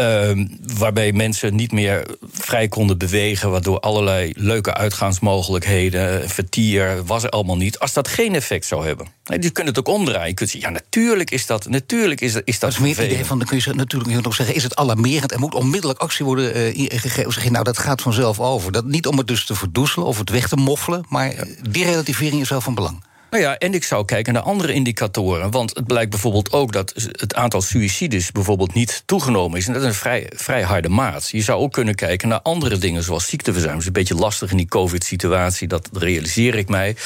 [0.00, 0.30] uh,
[0.76, 7.56] waarbij mensen niet meer vrij konden bewegen, waardoor allerlei leuke uitgaansmogelijkheden, vertier, was er allemaal
[7.56, 9.06] niet, als dat geen effect zou hebben.
[9.24, 10.28] Nee, je kunt het ook omdraaien.
[10.28, 12.60] Je kunt zeggen, ja, natuurlijk is dat, natuurlijk is, is dat.
[12.60, 15.32] Dat is meer het idee van, dan kun je natuurlijk nog zeggen, is het alarmerend
[15.32, 17.32] en moet onmiddellijk actie worden uh, gegeven?
[17.32, 18.72] Zeg je, nou, dat gaat vanzelf over.
[18.72, 21.34] Dat, niet om het dus te verdoezelen of het weg te moffelen, maar
[21.68, 23.06] die relativering is wel van belang.
[23.30, 25.50] Nou ja, en ik zou kijken naar andere indicatoren.
[25.50, 29.66] Want het blijkt bijvoorbeeld ook dat het aantal suicides bijvoorbeeld niet toegenomen is.
[29.66, 31.28] En dat is een vrij, vrij harde maat.
[31.28, 33.72] Je zou ook kunnen kijken naar andere dingen, zoals ziekteverzuim.
[33.72, 36.96] Dat is een beetje lastig in die COVID-situatie, dat realiseer ik mij.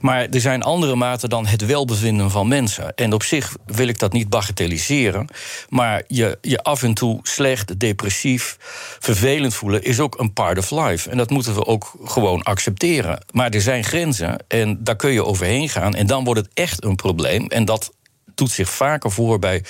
[0.00, 2.94] Maar er zijn andere maten dan het welbevinden van mensen.
[2.94, 5.28] En op zich wil ik dat niet bagatelliseren.
[5.68, 8.56] Maar je, je af en toe slecht, depressief,
[9.00, 11.10] vervelend voelen is ook een part of life.
[11.10, 13.24] En dat moeten we ook gewoon accepteren.
[13.32, 15.94] Maar er zijn grenzen en daar kun je overheen gaan.
[15.94, 17.46] En dan wordt het echt een probleem.
[17.46, 17.94] En dat
[18.36, 19.64] doet zich vaker voor bij,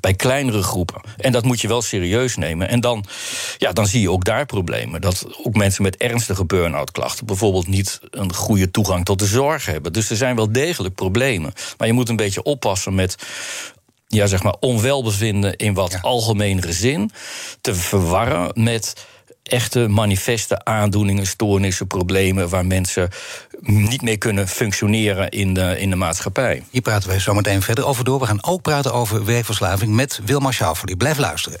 [0.00, 1.00] bij kleinere groepen.
[1.16, 2.68] En dat moet je wel serieus nemen.
[2.68, 3.04] En dan,
[3.58, 5.00] ja, dan zie je ook daar problemen.
[5.00, 9.66] Dat ook mensen met ernstige burn-out klachten bijvoorbeeld niet een goede toegang tot de zorg
[9.66, 9.92] hebben.
[9.92, 11.52] Dus er zijn wel degelijk problemen.
[11.78, 13.16] Maar je moet een beetje oppassen met
[14.06, 15.98] ja, zeg maar onwelbevinden in wat ja.
[16.00, 17.10] algemenere zin
[17.60, 19.06] te verwarren met
[19.48, 23.08] echte manifeste aandoeningen, stoornissen, problemen waar mensen
[23.60, 26.62] niet meer kunnen functioneren in de, in de maatschappij.
[26.70, 28.20] Hier praten wij zo meteen verder over door.
[28.20, 30.96] We gaan ook praten over werkverslaving met Wilma Schauffele.
[30.96, 31.60] Blijf luisteren.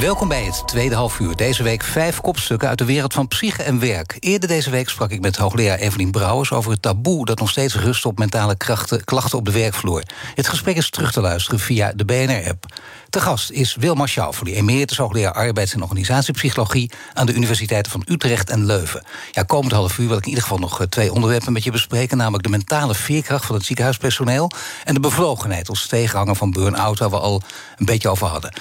[0.00, 1.36] Welkom bij het tweede half uur.
[1.36, 4.16] Deze week vijf kopstukken uit de wereld van psyche en werk.
[4.20, 6.52] Eerder deze week sprak ik met hoogleraar Evelien Brouwers...
[6.52, 10.02] over het taboe dat nog steeds rust op mentale krachten, klachten op de werkvloer.
[10.34, 12.64] Het gesprek is terug te luisteren via de BNR-app.
[13.10, 14.06] Te gast is Wilma
[14.42, 16.90] die emeritus hoogleraar arbeids- en organisatiepsychologie...
[17.14, 19.04] aan de universiteiten van Utrecht en Leuven.
[19.32, 21.70] Ja, komend half uur wil ik in ieder geval nog eh, twee onderwerpen met je
[21.70, 22.16] bespreken...
[22.16, 24.50] namelijk de mentale veerkracht van het ziekenhuispersoneel...
[24.84, 26.98] en de bevlogenheid als tegenhanger van burn-out...
[26.98, 27.42] waar we al
[27.76, 28.52] een beetje over hadden.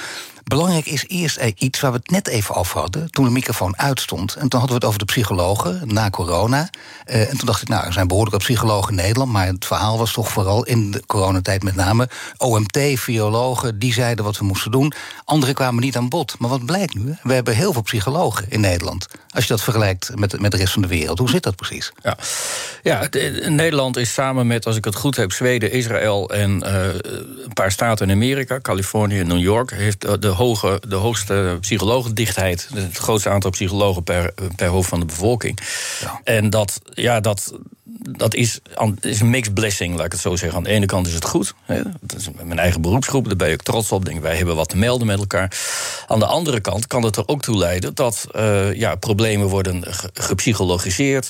[0.47, 3.11] Belangrijk is eerst iets waar we het net even over hadden...
[3.11, 4.35] toen de microfoon uitstond.
[4.35, 6.69] En toen hadden we het over de psychologen na corona.
[7.05, 9.31] Uh, en toen dacht ik, nou, er zijn behoorlijke psychologen in Nederland...
[9.31, 12.09] maar het verhaal was toch vooral in de coronatijd met name...
[12.37, 14.93] OMT, virologen, die zeiden wat we moesten doen.
[15.25, 16.35] Anderen kwamen niet aan bod.
[16.39, 17.17] Maar wat blijkt nu?
[17.23, 19.07] We hebben heel veel psychologen in Nederland.
[19.29, 21.19] Als je dat vergelijkt met, met de rest van de wereld.
[21.19, 21.91] Hoe zit dat precies?
[22.03, 22.17] Ja,
[22.83, 23.07] ja
[23.49, 25.31] Nederland is samen met, als ik het goed heb...
[25.31, 26.85] Zweden, Israël en uh,
[27.43, 28.59] een paar staten in Amerika...
[28.59, 29.71] Californië en New York...
[29.71, 32.69] heeft de hoge, de hoogste psychologendichtheid.
[32.73, 35.59] Het grootste aantal psychologen per, per hoofd van de bevolking.
[36.01, 36.21] Ja.
[36.23, 37.53] En dat, ja, dat,
[38.17, 38.59] dat is,
[38.99, 40.57] is een mixed blessing, laat ik het zo zeggen.
[40.57, 41.53] Aan de ene kant is het goed.
[41.63, 44.05] Hè, dat is mijn eigen beroepsgroep, daar ben ik trots op.
[44.05, 45.57] Denk, wij hebben wat te melden met elkaar.
[46.07, 49.83] Aan de andere kant kan het er ook toe leiden dat uh, ja, problemen worden
[50.13, 51.29] gepsychologiseerd.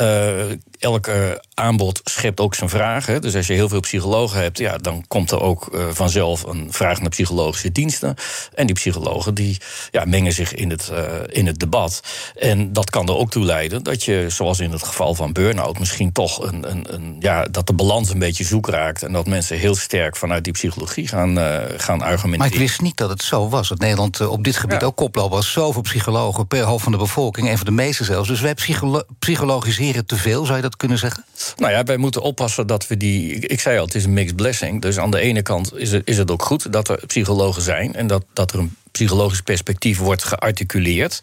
[0.00, 0.34] Uh,
[0.82, 3.22] elke aanbod schept ook zijn vragen.
[3.22, 6.68] Dus als je heel veel psychologen hebt, ja, dan komt er ook uh, vanzelf een
[6.70, 8.14] vraag naar psychologische diensten.
[8.54, 12.02] En die psychologen die ja, mengen zich in het, uh, in het debat.
[12.36, 15.78] En dat kan er ook toe leiden dat je, zoals in het geval van burn-out,
[15.78, 19.02] misschien toch een, een, een, ja, dat de balans een beetje zoek raakt.
[19.02, 22.38] En dat mensen heel sterk vanuit die psychologie gaan, uh, gaan argumenteren.
[22.38, 23.68] Maar ik wist niet dat het zo was.
[23.68, 24.86] Dat Nederland op dit gebied ja.
[24.86, 25.52] ook koploper was.
[25.52, 28.28] Zoveel psychologen per hoofd van de bevolking, een van de meeste zelfs.
[28.28, 31.24] Dus wij psycholo psychologiseren te veel, zou je dat kunnen zeggen?
[31.56, 33.38] Nou ja, wij moeten oppassen dat we die.
[33.38, 34.82] Ik zei al, het is een mixed blessing.
[34.82, 37.94] Dus aan de ene kant is het, is het ook goed dat er psychologen zijn
[37.94, 41.22] en dat, dat er een psychologisch perspectief wordt gearticuleerd.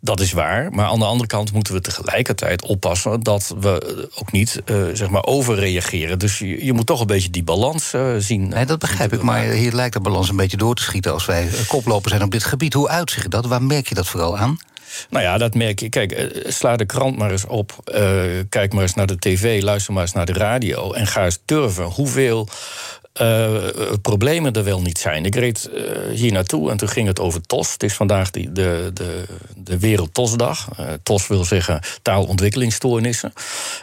[0.00, 0.72] Dat is waar.
[0.72, 5.10] Maar aan de andere kant moeten we tegelijkertijd oppassen dat we ook niet uh, zeg
[5.10, 6.18] maar overreageren.
[6.18, 8.48] Dus je, je, moet toch een beetje die balans uh, zien.
[8.48, 9.22] Nee, dat begrijp ik.
[9.22, 12.30] Maar hier lijkt de balans een beetje door te schieten als wij koploper zijn op
[12.30, 12.72] dit gebied.
[12.72, 13.46] Hoe uitzicht dat?
[13.46, 14.58] Waar merk je dat vooral aan?
[15.10, 15.88] Nou ja, dat merk je.
[15.88, 17.76] Kijk, sla de krant maar eens op.
[17.94, 20.92] Uh, kijk maar eens naar de tv, luister maar eens naar de radio.
[20.92, 22.48] En ga eens durven hoeveel
[23.22, 23.54] uh,
[24.02, 25.24] problemen er wel niet zijn.
[25.24, 25.70] Ik reed
[26.12, 27.72] hier naartoe en toen ging het over TOS.
[27.72, 29.24] Het is vandaag die, de, de,
[29.56, 30.18] de Wereld.
[30.18, 33.32] Uh, TOS wil zeggen taalontwikkelingsstoornissen.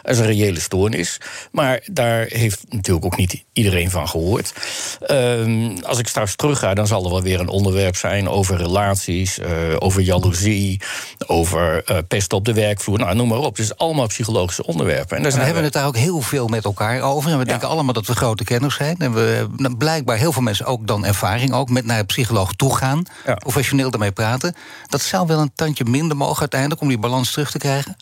[0.02, 1.20] Dat is een reële stoornis.
[1.52, 4.52] Maar daar heeft natuurlijk ook niet iedereen van gehoord.
[5.00, 8.56] Ehm, als ik straks terug ga, dan zal er wel weer een onderwerp zijn over
[8.56, 9.38] relaties,
[9.78, 10.80] over jaloezie,
[11.26, 12.98] over pest op de werkvloer.
[12.98, 13.56] Nou, noem maar op.
[13.56, 15.16] Het is allemaal psychologische onderwerpen.
[15.16, 17.30] En, en we hebben het daar ook heel veel met elkaar over.
[17.30, 18.96] En we denken allemaal dat we grote kenners zijn.
[18.98, 22.52] En we hebben blijkbaar heel veel mensen ook dan ervaring ook met naar een psycholoog
[22.52, 23.34] toe gaan, ja.
[23.34, 24.54] professioneel daarmee praten.
[24.86, 27.96] Dat zou wel een tandje minder mogen uiteindelijk om die balans terug te krijgen.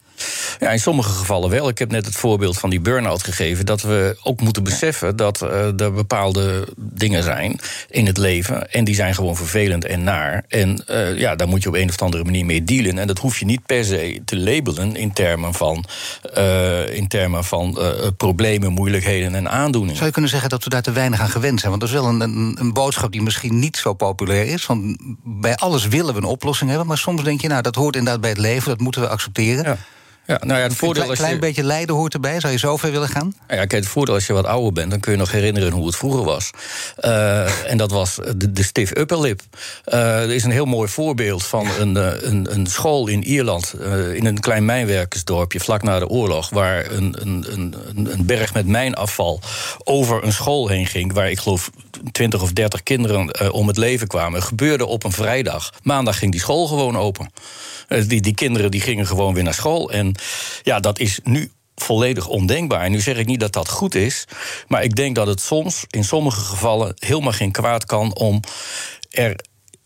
[0.58, 1.68] Ja, in sommige gevallen wel.
[1.68, 3.66] Ik heb net het voorbeeld van die burn-out gegeven.
[3.66, 8.72] Dat we ook moeten beseffen dat uh, er bepaalde dingen zijn in het leven.
[8.72, 10.44] En die zijn gewoon vervelend en naar.
[10.48, 12.98] En uh, ja, daar moet je op een of andere manier mee dealen.
[12.98, 15.84] En dat hoef je niet per se te labelen in termen van,
[16.36, 17.78] uh, in termen van
[18.16, 19.94] problemen, moeilijkheden en aandoeningen.
[19.94, 21.70] Zou je kunnen zeggen dat we daar te weinig aan gewend zijn?
[21.70, 24.66] Want dat is wel een, een, een boodschap die misschien niet zo populair is.
[24.66, 26.88] Want bij alles willen we een oplossing hebben.
[26.88, 28.68] Maar soms denk je, nou, dat hoort inderdaad bij het leven.
[28.68, 29.64] Dat moeten we accepteren.
[29.64, 29.76] Ja.
[30.26, 31.38] Ja, nou ja, het voordeel een klein, je...
[31.38, 32.40] beetje lijden hoort erbij.
[32.40, 33.34] Zou je zover willen gaan?
[33.48, 35.86] Ja, kijk, het voordeel als je wat ouder bent, dan kun je nog herinneren hoe
[35.86, 36.50] het vroeger was.
[37.04, 39.40] Uh, en dat was de, de stiff upper lip.
[39.86, 41.94] Uh, er is een heel mooi voorbeeld van een,
[42.28, 43.74] een, een school in Ierland,
[44.12, 47.74] in een klein mijnwerkersdorpje vlak na de oorlog, waar een, een, een,
[48.12, 49.40] een berg met mijnafval
[49.84, 51.70] over een school heen ging, waar ik geloof
[52.12, 54.42] 20 of 30 kinderen om het leven kwamen.
[54.42, 55.72] Gebeurde op een vrijdag.
[55.82, 57.30] Maandag ging die school gewoon open.
[58.06, 59.90] Die, die kinderen die gingen gewoon weer naar school.
[59.92, 60.14] En
[60.62, 62.84] ja, dat is nu volledig ondenkbaar.
[62.84, 64.24] En nu zeg ik niet dat dat goed is,
[64.68, 68.40] maar ik denk dat het soms in sommige gevallen helemaal geen kwaad kan om
[69.10, 69.36] er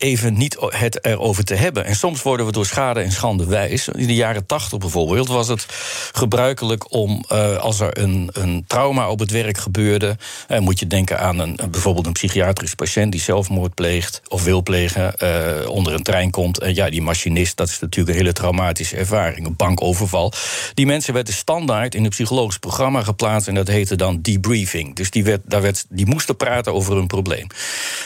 [0.01, 1.85] even niet het erover te hebben.
[1.85, 3.87] En soms worden we door schade en schande wijs.
[3.87, 5.65] In de jaren tachtig bijvoorbeeld was het
[6.11, 10.17] gebruikelijk om, uh, als er een, een trauma op het werk gebeurde,
[10.49, 14.63] uh, moet je denken aan een, bijvoorbeeld een psychiatrisch patiënt die zelfmoord pleegt of wil
[14.63, 16.59] plegen, uh, onder een trein komt.
[16.59, 20.33] En ja, die machinist, dat is natuurlijk een hele traumatische ervaring, een bankoverval.
[20.73, 24.95] Die mensen werden standaard in een psychologisch programma geplaatst en dat heette dan debriefing.
[24.95, 27.47] Dus die, werd, daar werd, die moesten praten over hun probleem.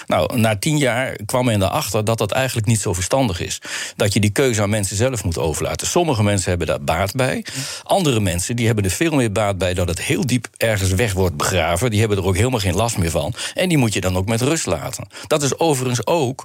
[0.08, 3.62] Nou, na tien jaar kwam men erachter dat dat eigenlijk niet zo verstandig is.
[3.96, 5.88] Dat je die keuze aan mensen zelf moet overlaten.
[5.88, 7.46] Sommige mensen hebben daar baat bij.
[7.84, 11.14] Andere mensen die hebben er veel meer baat bij dat het heel diep ergens weg
[11.14, 11.90] wordt begraven.
[11.90, 13.34] Die hebben er ook helemaal geen last meer van.
[13.54, 15.08] En die moet je dan ook met rust laten.
[15.28, 16.44] Dat is overigens ook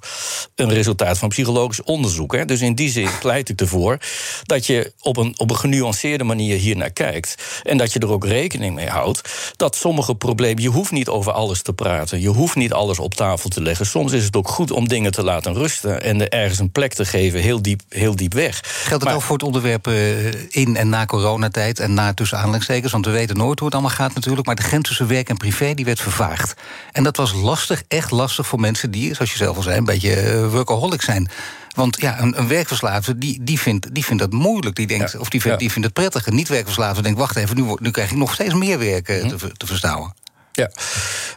[0.54, 2.34] een resultaat van psychologisch onderzoek.
[2.34, 2.44] Hè.
[2.44, 3.98] Dus in die zin pleit ik ervoor
[4.42, 7.34] dat je op een, op een genuanceerde manier hier naar kijkt.
[7.62, 10.62] En dat je er ook rekening mee houdt dat sommige problemen.
[10.62, 12.20] Je hoeft niet over alles te praten.
[12.20, 13.86] Je hoeft niet alles op tafel te leggen.
[13.86, 16.92] Soms is het ook goed om dingen te laten rusten en er ergens een plek
[16.92, 18.60] te geven, heel diep, heel diep weg.
[18.64, 22.92] Geldt het ook voor het onderwerp uh, in en na coronatijd en na tussen aanhalingstekens?
[22.92, 24.46] Want we weten nooit hoe het allemaal gaat natuurlijk.
[24.46, 26.54] Maar de grens tussen werk en privé die werd vervaagd.
[26.92, 29.84] En dat was lastig, echt lastig voor mensen die, zoals je zelf al zei, een
[29.84, 31.30] beetje uh, workaholic zijn.
[31.74, 34.76] Want ja, een, een werkverslaafde die, die, vindt, die vindt dat moeilijk.
[34.76, 35.18] Die denkt, ja.
[35.18, 35.62] Of die vindt, ja.
[35.62, 36.26] die vindt het prettig.
[36.26, 39.36] Een niet-werkverslaafde denkt, wacht even, nu, nu krijg ik nog steeds meer werk uh, hm.
[39.36, 40.14] te, te verstouwen.
[40.52, 40.70] Ja,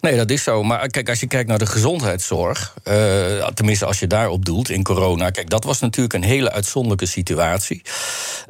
[0.01, 0.63] nee, dat is zo.
[0.63, 4.83] Maar kijk, als je kijkt naar de gezondheidszorg, uh, tenminste als je daarop doelt in
[4.83, 7.81] corona, kijk, dat was natuurlijk een hele uitzonderlijke situatie.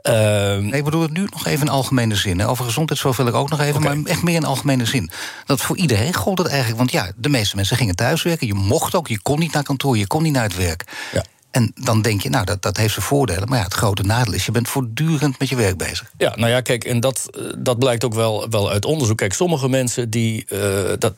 [0.03, 0.13] Uh,
[0.57, 2.39] nee, ik bedoel het nu nog even in algemene zin.
[2.39, 2.49] Hè.
[2.49, 3.95] Over gezondheidszorg wil ik ook nog even, okay.
[3.95, 5.11] maar echt meer in algemene zin.
[5.45, 8.47] Dat voor iedereen gold het eigenlijk, want ja, de meeste mensen gingen thuiswerken.
[8.47, 10.83] Je mocht ook, je kon niet naar kantoor, je kon niet naar het werk.
[11.11, 11.23] Ja.
[11.53, 13.49] En dan denk je, nou, dat, dat heeft zijn voordelen.
[13.49, 16.11] Maar ja, het grote nadeel is, je bent voortdurend met je werk bezig.
[16.17, 19.17] Ja, nou ja, kijk, en dat, dat blijkt ook wel, wel uit onderzoek.
[19.17, 20.59] Kijk, sommige mensen die, uh,
[20.99, 21.13] dat,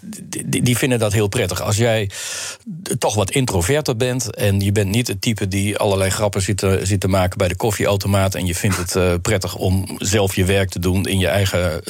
[0.00, 1.62] die, die, vinden dat heel prettig.
[1.62, 2.10] Als jij
[2.98, 4.34] toch wat introverter bent.
[4.34, 8.34] En je bent niet het type die allerlei grappen zit te, maken bij de koffieautomaat.
[8.34, 11.82] En je vindt het uh, prettig om zelf je werk te doen in je eigen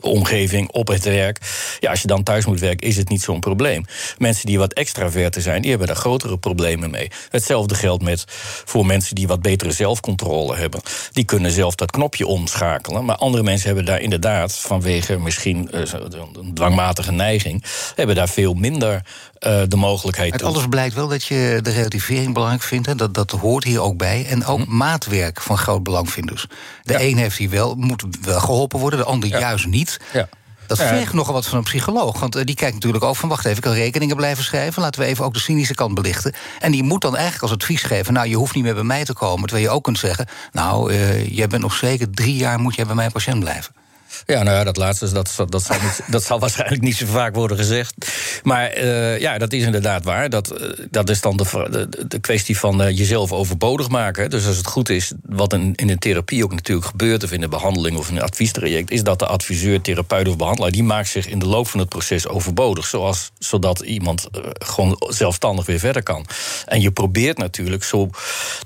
[0.00, 1.38] omgeving, op het werk.
[1.80, 3.84] Ja, als je dan thuis moet werken, is het niet zo'n probleem.
[4.18, 7.10] Mensen die wat extraverter zijn, die hebben daar grotere problemen mee.
[7.30, 8.24] Hetzelfde geldt met
[8.64, 10.80] voor mensen die wat betere zelfcontrole hebben.
[11.12, 13.04] Die kunnen zelf dat knopje omschakelen.
[13.04, 17.64] Maar andere mensen hebben daar inderdaad, vanwege misschien een dwangmatige neiging,
[17.94, 19.02] hebben daar veel minder
[19.46, 22.86] uh, de mogelijkheid Uit alles blijkt wel dat je de relativering belangrijk vindt.
[22.86, 22.94] Hè?
[22.94, 24.26] Dat, dat hoort hier ook bij.
[24.26, 24.76] En ook hm.
[24.76, 26.46] maatwerk van groot belang vindt dus.
[26.82, 27.00] De ja.
[27.00, 29.38] een heeft hier wel, moet wel geholpen worden, de ander ja.
[29.38, 30.00] juist niet.
[30.12, 30.28] Ja.
[30.68, 32.20] Dat vergt nogal wat van een psycholoog.
[32.20, 33.28] Want uh, die kijkt natuurlijk ook van...
[33.28, 34.82] wacht even, ik kan rekeningen blijven schrijven.
[34.82, 36.32] Laten we even ook de cynische kant belichten.
[36.58, 38.12] En die moet dan eigenlijk als advies geven...
[38.12, 39.46] nou, je hoeft niet meer bij mij te komen.
[39.46, 40.26] Terwijl je ook kunt zeggen...
[40.52, 42.58] nou, uh, jij bent nog zeker drie jaar...
[42.58, 43.77] moet jij bij mij patiënt blijven.
[44.26, 45.76] Ja, nou ja, dat laatste, dat, dat, zal,
[46.06, 47.94] dat zal waarschijnlijk niet zo vaak worden gezegd.
[48.42, 50.30] Maar uh, ja, dat is inderdaad waar.
[50.30, 54.30] Dat, uh, dat is dan de, de, de kwestie van uh, jezelf overbodig maken.
[54.30, 57.24] Dus als het goed is, wat in, in een therapie ook natuurlijk gebeurt...
[57.24, 58.90] of in de behandeling of in een adviestraject...
[58.90, 60.70] is dat de adviseur, therapeut of behandelaar...
[60.70, 62.86] die maakt zich in de loop van het proces overbodig.
[62.86, 66.26] Zoals, zodat iemand gewoon zelfstandig weer verder kan.
[66.66, 68.10] En je probeert natuurlijk zo,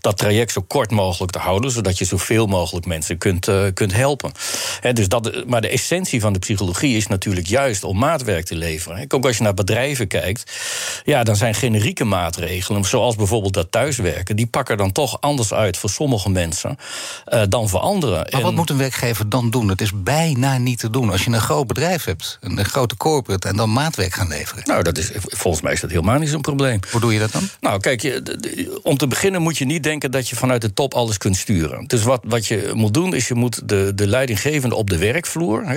[0.00, 1.70] dat traject zo kort mogelijk te houden...
[1.70, 4.32] zodat je zoveel mogelijk mensen kunt, kunt helpen.
[4.80, 8.54] He, dus dat maar de essentie van de psychologie is natuurlijk juist om maatwerk te
[8.54, 9.04] leveren.
[9.08, 10.52] Ook als je naar bedrijven kijkt,
[11.04, 15.76] ja, dan zijn generieke maatregelen, zoals bijvoorbeeld dat thuiswerken, die pakken dan toch anders uit
[15.76, 16.76] voor sommige mensen
[17.28, 18.26] uh, dan voor anderen.
[18.30, 19.68] Maar wat moet een werkgever dan doen?
[19.68, 21.10] Het is bijna niet te doen.
[21.10, 24.62] Als je een groot bedrijf hebt, een grote corporate, en dan maatwerk gaan leveren.
[24.66, 26.80] Nou, dat is, volgens mij is dat helemaal niet zo'n probleem.
[26.90, 27.48] Hoe doe je dat dan?
[27.60, 30.94] Nou, kijk, je, om te beginnen moet je niet denken dat je vanuit de top
[30.94, 31.86] alles kunt sturen.
[31.86, 35.26] Dus wat, wat je moet doen, is je moet de, de leidinggevende op de werk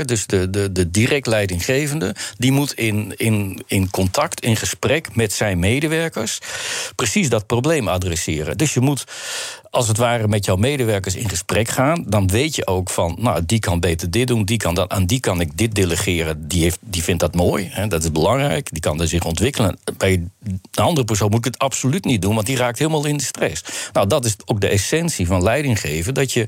[0.05, 5.33] dus de, de, de direct leidinggevende, die moet in, in, in contact, in gesprek met
[5.33, 6.39] zijn medewerkers,
[6.95, 8.57] precies dat probleem adresseren.
[8.57, 9.03] Dus je moet
[9.75, 13.45] als het ware met jouw medewerkers in gesprek gaan, dan weet je ook van, nou,
[13.45, 16.47] die kan beter dit doen, die kan dat, aan die kan ik dit delegeren.
[16.47, 19.77] Die, heeft, die vindt dat mooi, hè, dat is belangrijk, die kan er zich ontwikkelen.
[19.97, 20.11] Bij
[20.43, 23.23] een andere persoon moet ik het absoluut niet doen, want die raakt helemaal in de
[23.23, 23.63] stress.
[23.93, 26.47] Nou, dat is ook de essentie van leidinggeven, dat je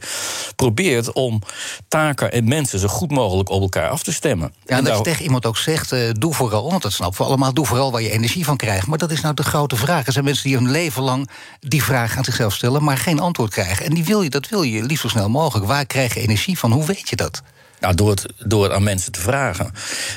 [0.56, 1.42] probeert om
[1.88, 4.54] taken en mensen zo goed mogelijk op elkaar af te stemmen.
[4.66, 7.28] Ja, en, dat je tegen iemand ook zegt, uh, doe vooral, want dat snappen we
[7.28, 8.88] allemaal, doe vooral waar je energie van krijgt.
[8.88, 10.06] Maar dat is nou de grote vraag.
[10.06, 13.52] Er zijn mensen die hun leven lang die vraag aan zichzelf stellen, maar geen antwoord
[13.52, 13.86] krijgen.
[13.86, 15.68] En die wil je, dat wil je liefst zo snel mogelijk.
[15.68, 16.72] Waar krijg je energie van?
[16.72, 17.42] Hoe weet je dat?
[17.80, 19.72] Nou, door het, door het aan mensen te vragen.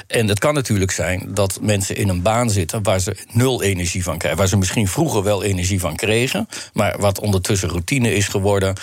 [0.06, 4.02] En het kan natuurlijk zijn dat mensen in een baan zitten waar ze nul energie
[4.02, 4.38] van krijgen.
[4.38, 8.74] Waar ze misschien vroeger wel energie van kregen, maar wat ondertussen routine is geworden.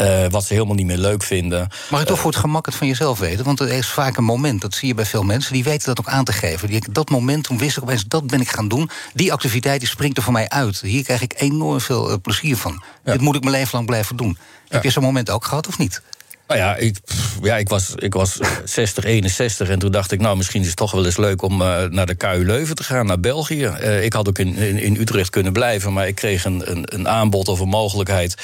[0.00, 1.68] Uh, wat ze helemaal niet meer leuk vinden.
[1.90, 3.44] Mag ik toch uh, voor het gemak het van jezelf weten?
[3.44, 5.98] Want er is vaak een moment, dat zie je bij veel mensen, die weten dat
[5.98, 6.68] ook aan te geven.
[6.68, 8.90] Die, dat moment, toen wist ik opeens, dat ben ik gaan doen.
[9.14, 10.80] Die activiteit die springt er voor mij uit.
[10.80, 12.82] Hier krijg ik enorm veel uh, plezier van.
[13.04, 13.12] Ja.
[13.12, 14.38] Dit moet ik mijn leven lang blijven doen.
[14.38, 14.74] Ja.
[14.74, 16.02] Heb je zo'n moment ook gehad of niet?
[16.48, 16.96] Nou ja, ik,
[17.42, 20.76] ja, ik was, ik was 60, 61 en toen dacht ik, nou, misschien is het
[20.76, 23.64] toch wel eens leuk om uh, naar de KU Leuven te gaan, naar België.
[23.64, 26.84] Uh, ik had ook in, in, in, Utrecht kunnen blijven, maar ik kreeg een, een,
[26.94, 28.34] een aanbod of een mogelijkheid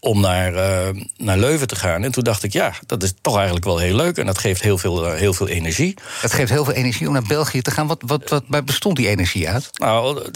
[0.00, 2.02] om naar, uh, naar Leuven te gaan.
[2.02, 4.62] En toen dacht ik, ja, dat is toch eigenlijk wel heel leuk en dat geeft
[4.62, 5.94] heel veel, heel veel energie.
[6.20, 7.86] Het geeft heel veel energie om naar België te gaan.
[7.86, 9.70] Wat, wat, wat, waar bestond die energie uit?
[9.72, 10.30] Nou,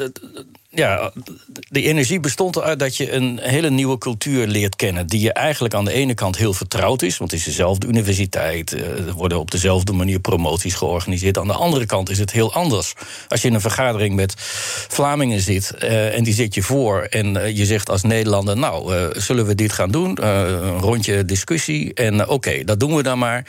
[0.72, 1.12] ja,
[1.68, 5.06] de energie bestond eruit dat je een hele nieuwe cultuur leert kennen.
[5.06, 7.18] Die je eigenlijk aan de ene kant heel vertrouwd is.
[7.18, 8.72] Want het is dezelfde universiteit.
[8.72, 11.38] Er worden op dezelfde manier promoties georganiseerd.
[11.38, 12.94] Aan de andere kant is het heel anders.
[13.28, 14.35] Als je in een vergadering met
[14.88, 15.74] Vlamingen zit.
[15.83, 17.02] Uh, en die zit je voor.
[17.02, 18.56] En uh, je zegt als Nederlander.
[18.56, 20.24] Nou, zullen we dit gaan doen?
[20.24, 21.94] een rondje discussie.
[21.94, 23.46] En oké, dat doen we dan maar.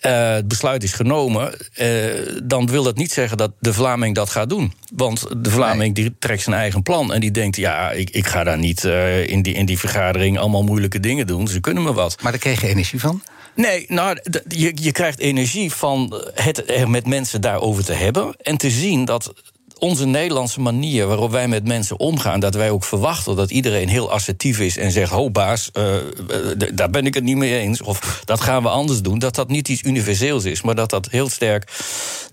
[0.00, 1.54] Het besluit is genomen.
[2.44, 4.72] dan wil dat niet zeggen dat de Vlaming dat gaat doen.
[4.94, 7.12] Want de Vlaming die trekt zijn eigen plan.
[7.12, 10.38] En die denkt, ja, ik, ik ga daar niet uh, in, die, in die vergadering
[10.38, 11.48] allemaal moeilijke dingen doen.
[11.48, 12.22] Ze kunnen me wat.
[12.22, 13.22] Maar daar kreeg je energie van?
[13.54, 18.34] Nee, nou, je, je krijgt energie van het er met mensen daarover te hebben.
[18.42, 19.32] En te zien dat
[19.78, 24.10] onze Nederlandse manier waarop wij met mensen omgaan, dat wij ook verwachten dat iedereen heel
[24.10, 25.94] assertief is en zegt: Ho, baas, uh,
[26.74, 27.82] daar ben ik het niet mee eens.
[27.82, 29.18] Of dat gaan we anders doen.
[29.18, 31.70] Dat dat niet iets universeels is, maar dat dat heel sterk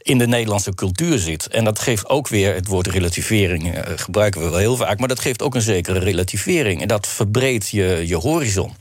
[0.01, 1.47] in de Nederlandse cultuur zit.
[1.47, 5.07] En dat geeft ook weer, het woord relativering uh, gebruiken we wel heel vaak, maar
[5.07, 6.81] dat geeft ook een zekere relativering.
[6.81, 8.71] En dat verbreedt je, je horizon.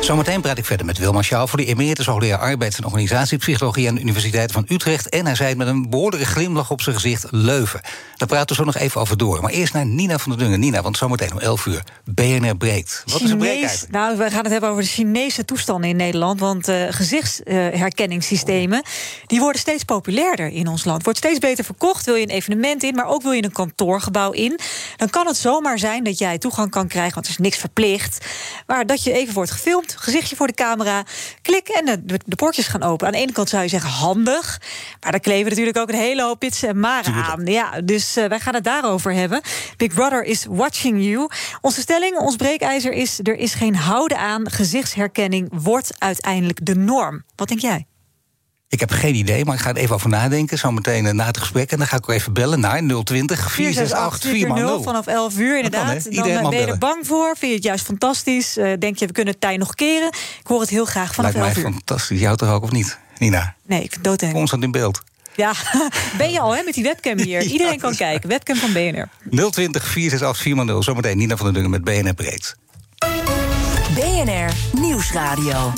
[0.00, 1.46] Zometeen praat ik verder met Wilma Schouw...
[1.46, 3.88] voor de emeritus hoogleraar arbeids- en organisatiepsychologie...
[3.88, 5.08] aan de Universiteit van Utrecht.
[5.08, 7.80] En hij zei met een behoorlijke glimlach op zijn gezicht Leuven.
[8.16, 9.40] Daar praten we zo nog even over door.
[9.40, 10.60] Maar eerst naar Nina van der Dungen.
[10.60, 13.02] Nina, want zometeen om 11 uur BNR breekt.
[13.06, 13.88] Wat is een breekijzer?
[13.90, 16.40] Nou, we gaan het hebben over de Chinese toestanden in Nederland.
[16.40, 18.82] Want uh, gezichtsherkenningssystemen
[19.26, 21.02] die worden steeds populairder in ons land.
[21.04, 22.04] Wordt steeds beter verkocht.
[22.04, 24.58] Wil je een evenement in, maar ook wil je een kantoorgebouw in...
[24.96, 27.14] dan kan het zomaar zijn dat jij toegang kan krijgen...
[27.14, 28.26] want er is niks verplicht.
[28.66, 31.02] Maar dat je even wordt gefilmd, gezichtje voor de camera...
[31.42, 33.06] klik en de, de poortjes gaan open.
[33.06, 34.60] Aan de ene kant zou je zeggen handig...
[35.00, 37.46] maar daar kleven natuurlijk ook een hele hoop pitsen en maren aan.
[37.46, 39.40] Ja, dus uh, wij gaan het daarover hebben.
[39.76, 41.28] Big Brother is watching you.
[41.60, 43.18] Onze stelling, ons breekijzer is...
[43.22, 47.24] er is geen houden aan, gezichtsherkenning wordt uiteindelijk de norm.
[47.36, 47.86] Wat denk jij?
[48.70, 50.58] Ik heb geen idee, maar ik ga er even over nadenken.
[50.58, 51.70] Zometeen uh, na het gesprek.
[51.72, 56.08] En dan ga ik ook even bellen naar 020 468 4 Vanaf 11 uur, inderdaad.
[56.08, 57.36] Kan, dan ben je er bang voor.
[57.38, 58.56] Vind je het juist fantastisch?
[58.56, 60.08] Uh, denk je, we kunnen het tij nog keren?
[60.08, 61.72] Ik hoor het heel graag vanaf Lijkt 11 mij uur.
[61.72, 62.20] fantastisch.
[62.20, 63.54] Jou toch ook, of niet, Nina?
[63.66, 64.32] Nee, ik vind het doodeng.
[64.32, 65.02] Constant in beeld.
[65.34, 65.52] Ja,
[66.18, 67.42] ben je al hè, met die webcam hier.
[67.54, 68.28] Iedereen kan kijken.
[68.28, 69.08] Webcam van BNR.
[69.50, 72.56] 020 468 4 Zometeen Nina van der Dungen met BNR Breed.
[73.94, 75.72] BNR Nieuwsradio.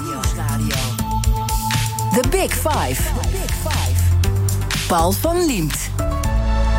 [2.12, 2.98] The Big Five.
[4.88, 5.90] Paul van Liemt.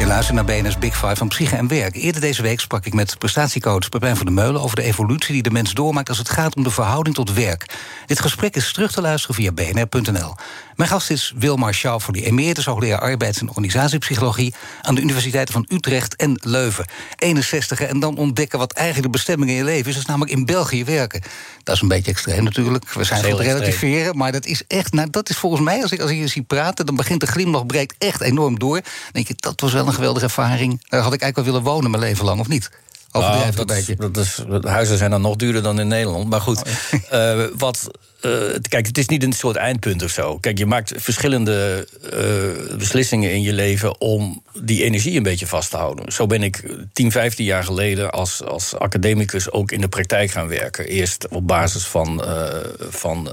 [0.02, 1.95] Je luistert naar BNS Big Five van Psyche en Werk.
[1.95, 4.62] Eerder deze week sprak ik met prestatiecoach Pepijn van der Meulen...
[4.62, 7.66] over de evolutie die de mens doormaakt als het gaat om de verhouding tot werk.
[8.06, 10.36] Dit gesprek is terug te luisteren via bnr.nl.
[10.76, 14.54] Mijn gast is Wilmar Schouw voor die emeritus hoogleraar arbeids- en organisatiepsychologie...
[14.82, 16.86] aan de universiteiten van Utrecht en Leuven.
[17.16, 19.93] 61 en dan ontdekken wat eigenlijk de bestemming in je leven is...
[19.93, 21.22] dat is namelijk in België werken.
[21.64, 22.89] Dat is een beetje extreem natuurlijk.
[22.93, 24.93] We zijn voor relativeren, maar dat is echt...
[24.93, 26.86] Nou, dat is volgens mij, als ik, als ik je zie praten...
[26.86, 28.82] dan begint de glimlach breekt echt enorm door.
[28.82, 30.82] Dan denk je, dat was wel een geweldige ervaring.
[30.89, 32.70] Daar had ik eigenlijk wel willen wonen mijn leven lang, of niet?
[33.12, 33.96] Overdrijf een dat, beetje.
[33.96, 36.30] dat is, huizen zijn dan nog duurder dan in Nederland.
[36.30, 36.62] Maar goed,
[37.10, 38.32] eh, wat, eh,
[38.70, 40.38] kijk, het is niet een soort eindpunt of zo.
[40.38, 45.70] Kijk, je maakt verschillende eh, beslissingen in je leven om die energie een beetje vast
[45.70, 46.12] te houden.
[46.12, 46.64] Zo ben ik
[46.94, 50.88] 10, 15 jaar geleden als, als academicus ook in de praktijk gaan werken.
[50.88, 52.24] Eerst op basis van.
[52.24, 52.46] eh,
[52.89, 53.32] van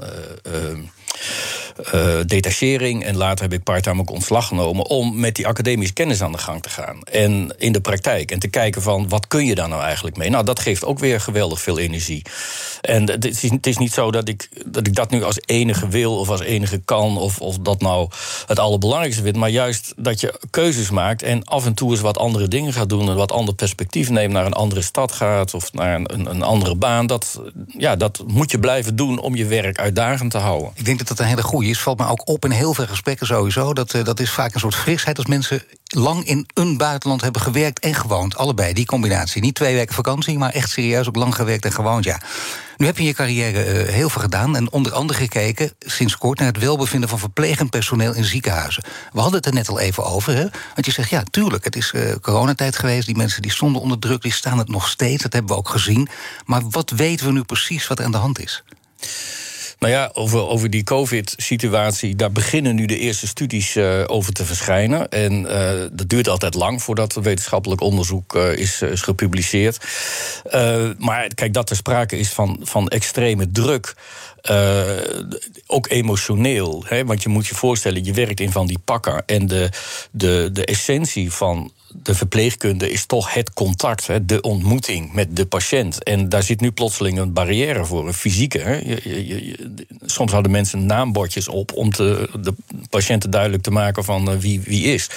[1.83, 3.03] eh, detachering.
[3.03, 4.85] En later heb ik parttime ook ontslag genomen.
[4.85, 7.01] om met die academische kennis aan de gang te gaan.
[7.03, 8.31] En in de praktijk.
[8.31, 10.29] En te kijken van wat kun je daar nou eigenlijk mee?
[10.29, 12.21] Nou, dat geeft ook weer geweldig veel energie.
[12.81, 15.87] En het is, het is niet zo dat ik, dat ik dat nu als enige
[15.87, 17.17] wil of als enige kan.
[17.17, 18.09] Of, of dat nou
[18.45, 19.35] het allerbelangrijkste vind.
[19.35, 21.23] Maar juist dat je keuzes maakt.
[21.23, 23.07] En af en toe eens wat andere dingen gaat doen.
[23.07, 24.33] Een wat ander perspectief neemt.
[24.33, 25.53] Naar een andere stad gaat.
[25.53, 27.07] Of naar een, een, een andere baan.
[27.07, 27.41] Dat,
[27.77, 30.71] ja, dat moet je blijven doen om je werk uitdagend te houden.
[30.73, 31.81] Ik denk dat dat een hele goede is.
[31.81, 33.73] Valt me ook op in heel veel gesprekken sowieso.
[33.73, 37.41] Dat, eh, dat is vaak een soort frisheid als mensen lang in een buitenland hebben
[37.41, 38.37] gewerkt en gewoond.
[38.37, 39.41] Allebei, die combinatie.
[39.41, 42.19] Niet twee weken vakantie, maar echt serieus ook lang gewerkt en gewoond, ja.
[42.77, 46.17] Nu heb je in je carrière eh, heel veel gedaan en onder andere gekeken sinds
[46.17, 48.83] kort naar het welbevinden van verplegend personeel in ziekenhuizen.
[49.11, 50.45] We hadden het er net al even over, hè?
[50.73, 53.05] Want je zegt ja, tuurlijk, het is eh, coronatijd geweest.
[53.05, 55.23] Die mensen die stonden onder druk, die staan het nog steeds.
[55.23, 56.09] Dat hebben we ook gezien.
[56.45, 58.63] Maar wat weten we nu precies wat er aan de hand is?
[59.79, 64.45] Nou ja, over, over die COVID-situatie, daar beginnen nu de eerste studies uh, over te
[64.45, 65.09] verschijnen.
[65.09, 69.77] En uh, dat duurt altijd lang voordat het wetenschappelijk onderzoek uh, is, is gepubliceerd.
[70.97, 73.95] maar kijk, dat er sprake is van, van extreme druk.
[75.67, 76.83] Ook emotioneel.
[76.87, 77.05] Hè?
[77.05, 79.25] Want je moet je voorstellen, je werkt in van die pakken.
[79.25, 79.69] En de,
[80.11, 84.25] de, de essentie van de verpleegkunde is toch het contact, hè?
[84.25, 86.03] de ontmoeting met de patiënt.
[86.03, 88.59] En daar zit nu plotseling een barrière voor, een fysieke.
[88.59, 88.73] Hè?
[88.73, 89.55] Je,
[90.05, 92.53] soms houden mensen naambordjes op om de
[92.89, 95.09] patiënten duidelijk te maken van uh, wie, wie is.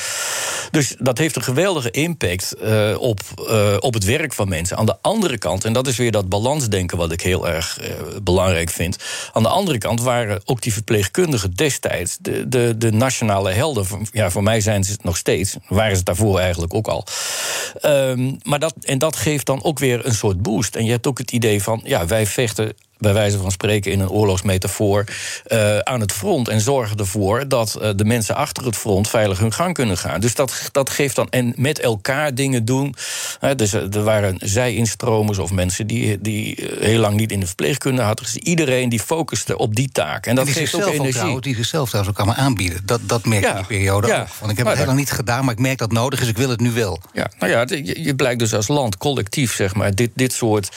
[0.70, 4.76] Dus dat heeft een geweldige impact uh, op, uh, op het werk van mensen.
[4.76, 7.80] Aan de andere kant, en dat is weer dat balansdenken wat ik heel erg
[8.22, 8.96] belangrijk vind.
[9.32, 13.86] Aan de andere kant waren ook die verpleegkundigen destijds de, de, de nationale helden.
[14.12, 15.56] Ja, voor mij zijn ze het nog steeds.
[15.68, 17.04] Waren ze daarvoor eigenlijk ook al.
[17.82, 20.76] Um, maar dat, en dat geeft dan ook weer een soort boost.
[20.76, 24.00] En je hebt ook het idee van, ja, wij vechten bij wijze van spreken in
[24.00, 25.04] een oorlogsmetafoor,
[25.48, 26.48] uh, aan het front.
[26.48, 30.20] En zorgen ervoor dat uh, de mensen achter het front veilig hun gang kunnen gaan.
[30.20, 31.26] Dus dat, dat geeft dan.
[31.30, 32.94] En met elkaar dingen doen.
[33.40, 38.02] Uh, dus er waren zij-instromers of mensen die, die heel lang niet in de verpleegkunde
[38.02, 38.24] hadden.
[38.24, 40.26] Dus iedereen die focuste op die taak.
[40.26, 41.12] En dat geeft ook energie.
[41.12, 42.82] Trouwens, die zichzelf trouwens ook kan aanbieden.
[42.84, 44.20] Dat, dat merk je ja, in die periode ja.
[44.20, 44.28] ook.
[44.38, 46.28] Want ik heb het heel lang niet gedaan, maar ik merk dat nodig is.
[46.28, 47.00] Ik wil het nu wel.
[47.12, 50.68] Ja, nou ja, je, je blijkt dus als land collectief, zeg maar, dit, dit soort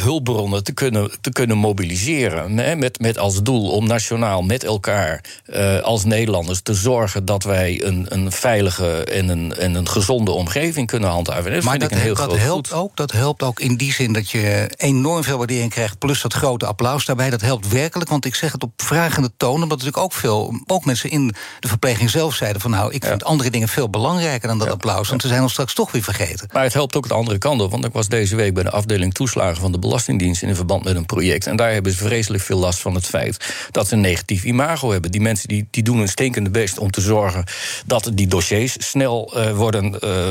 [0.00, 2.58] hulpbronnen te kunnen kunnen, te kunnen mobiliseren.
[2.58, 7.44] Hè, met, met als doel om nationaal met elkaar uh, als Nederlanders te zorgen dat
[7.44, 11.52] wij een, een veilige en een, en een gezonde omgeving kunnen handhaven.
[11.52, 12.96] Dat maar dat, heel dat helpt ook.
[12.96, 16.66] Dat helpt ook in die zin dat je enorm veel waardering krijgt, plus dat grote
[16.66, 17.30] applaus daarbij.
[17.30, 18.10] Dat helpt werkelijk.
[18.10, 21.68] Want ik zeg het op vragende toon, omdat natuurlijk ook veel, ook mensen in de
[21.68, 25.08] verpleging zelf zeiden van nou, ik vind andere dingen veel belangrijker dan dat applaus.
[25.08, 26.48] Want ze zijn ons straks toch weer vergeten.
[26.52, 27.70] Maar het helpt ook de andere kant op.
[27.70, 30.96] Want ik was deze week bij de afdeling toeslagen van de Belastingdienst in verband met
[30.96, 31.46] een project.
[31.46, 34.90] En daar hebben ze vreselijk veel last van het feit dat ze een negatief imago
[34.90, 35.10] hebben.
[35.10, 37.44] Die mensen die, die doen een stinkende best om te zorgen
[37.86, 40.28] dat die dossiers snel uh, worden uh,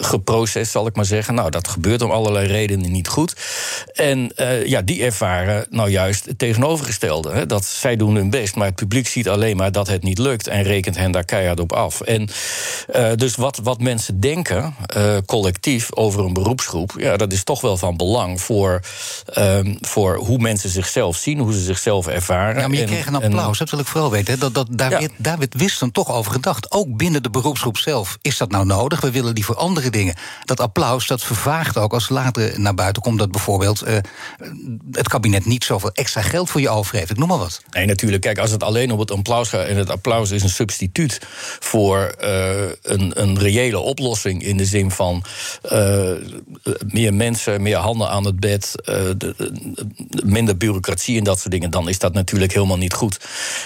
[0.00, 1.34] geprocessed, zal ik maar zeggen.
[1.34, 3.36] Nou, dat gebeurt om allerlei redenen niet goed.
[3.92, 4.32] En
[4.66, 7.32] ja, die ervaren nou juist het tegenovergestelde.
[7.32, 7.46] Hè?
[7.46, 10.46] Dat zij doen hun best, maar het publiek ziet alleen maar dat het niet lukt
[10.46, 12.00] en rekent hen daar keihard op af.
[12.00, 12.28] En
[13.16, 14.74] dus wat, wat mensen denken,
[15.26, 18.80] collectief, over een beroepsgroep, ja, dat is toch wel van belang voor,
[19.74, 22.60] um, voor hoe mensen zichzelf zien, hoe ze zichzelf ervaren.
[22.60, 24.38] Ja, maar je kreeg een applaus, dat wil ik vooral weten.
[24.38, 24.98] Dat, dat, daar, ja.
[24.98, 26.72] werd, daar werd Wisten toch over gedacht.
[26.72, 28.18] Ook binnen de beroepsgroep zelf.
[28.22, 29.00] Is dat nou nodig?
[29.00, 30.14] We willen die voor andere dingen.
[30.44, 33.18] Dat applaus, dat vervaagt ook als later naar buiten komt...
[33.18, 33.96] dat bijvoorbeeld uh,
[34.92, 37.10] het kabinet niet zoveel extra geld voor je over heeft.
[37.10, 37.62] Ik noem maar wat.
[37.70, 38.22] Nee, natuurlijk.
[38.22, 39.66] Kijk, als het alleen om het applaus gaat...
[39.66, 41.20] en het applaus is een substituut
[41.58, 44.42] voor uh, een, een reële oplossing...
[44.42, 45.24] in de zin van
[45.72, 46.10] uh,
[46.86, 48.72] meer mensen, meer handen aan het bed...
[48.84, 49.52] De,
[50.24, 51.70] minder bureaucratie en dat soort dingen...
[51.70, 53.20] dan is dat natuurlijk helemaal niet goed.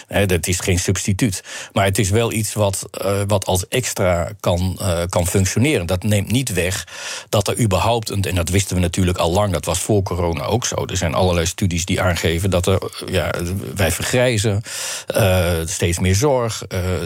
[0.07, 1.43] He, dat is geen substituut.
[1.73, 5.87] Maar het is wel iets wat, uh, wat als extra kan, uh, kan functioneren.
[5.87, 6.87] Dat neemt niet weg
[7.29, 10.67] dat er überhaupt, en dat wisten we natuurlijk al lang, dat was voor corona ook
[10.67, 10.85] zo.
[10.87, 13.31] Er zijn allerlei studies die aangeven dat er, ja,
[13.75, 14.63] wij vergrijzen,
[15.65, 16.63] steeds meer zorg,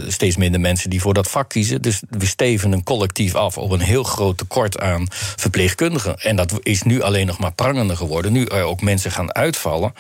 [0.09, 1.83] steeds minder mensen die voor dat vak kiezen.
[1.83, 5.07] Dus we steven een collectief af op een heel groot tekort aan
[5.37, 6.19] verpleegkundigen.
[6.19, 8.33] En dat is nu alleen nog maar prangender geworden.
[8.33, 9.93] Nu ook mensen gaan uitvallen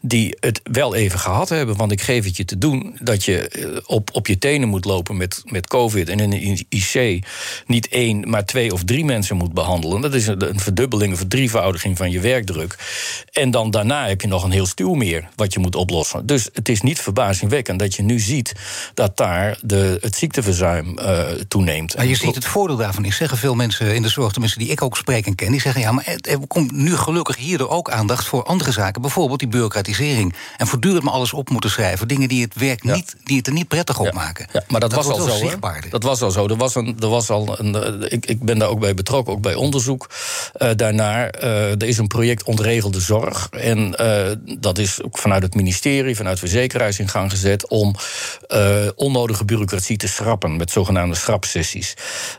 [0.00, 1.76] die het wel even gehad hebben.
[1.76, 5.16] Want ik geef het je te doen dat je op, op je tenen moet lopen
[5.16, 7.26] met, met COVID en in een IC
[7.66, 10.00] niet één, maar twee of drie mensen moet behandelen.
[10.00, 12.76] Dat is een, verdubbeling, een verdrievoudiging van je werkdruk.
[13.32, 16.26] En dan daarna heb je nog een heel stuw meer wat je moet oplossen.
[16.26, 18.52] Dus het is niet verbazingwekkend dat je nu ziet
[18.94, 21.96] dat daar de, het ziekteverzuim uh, toeneemt.
[21.96, 24.68] Maar je ziet het voordeel daarvan is, zeggen veel mensen in de zorg, tenminste die
[24.68, 27.90] ik ook spreek en ken, die zeggen ja, maar er komt nu gelukkig hierdoor ook
[28.10, 30.34] aandacht voor andere zaken, bijvoorbeeld die bureaucratisering.
[30.56, 32.94] En voortdurend maar alles op moeten schrijven, dingen die het werk ja.
[32.94, 34.46] niet, die het er niet prettig op maken.
[34.52, 35.50] Ja, maar dat, was al zo.
[35.90, 36.46] Dat was al zo.
[36.46, 37.74] Er was, een, er was al een.
[37.74, 40.10] Eh, ik, ik ben daar ook bij betrokken, ook bij onderzoek
[40.58, 41.34] uh, daarnaar.
[41.42, 43.48] Uh, er is een project ontregelde zorg.
[43.50, 47.94] En uh, dat is ook vanuit het ministerie, vanuit verzekeraars in gang gezet om
[48.96, 51.94] onnodige bureaucratie te schrappen met zogenaamde schrapsessies.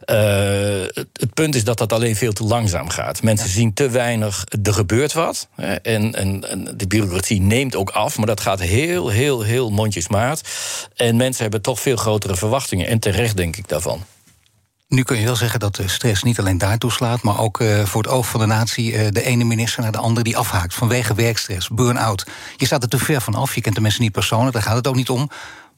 [0.06, 3.22] Het, het, punt is dat dat alleen veel te langzaam gaat.
[3.22, 3.54] Mensen ja.
[3.54, 5.48] zien te weinig, er gebeurt wat.
[5.56, 10.42] En, en, en de bureaucratie neemt ook af, maar dat gaat heel, heel, heel mondjesmaat.
[10.96, 12.88] En mensen hebben toch veel grotere verwachtingen.
[12.88, 14.04] En terecht, denk ik, daarvan.
[14.88, 17.86] Nu kun je wel zeggen dat de stress niet alleen daartoe slaat, maar ook uh,
[17.86, 20.74] voor het oog van de natie uh, de ene minister naar de andere die afhaakt
[20.74, 22.26] vanwege werkstress, burn-out.
[22.58, 24.76] Je staat er te ver van af, je kent de mensen niet persoonlijk, daar gaat
[24.76, 25.30] het ook niet om.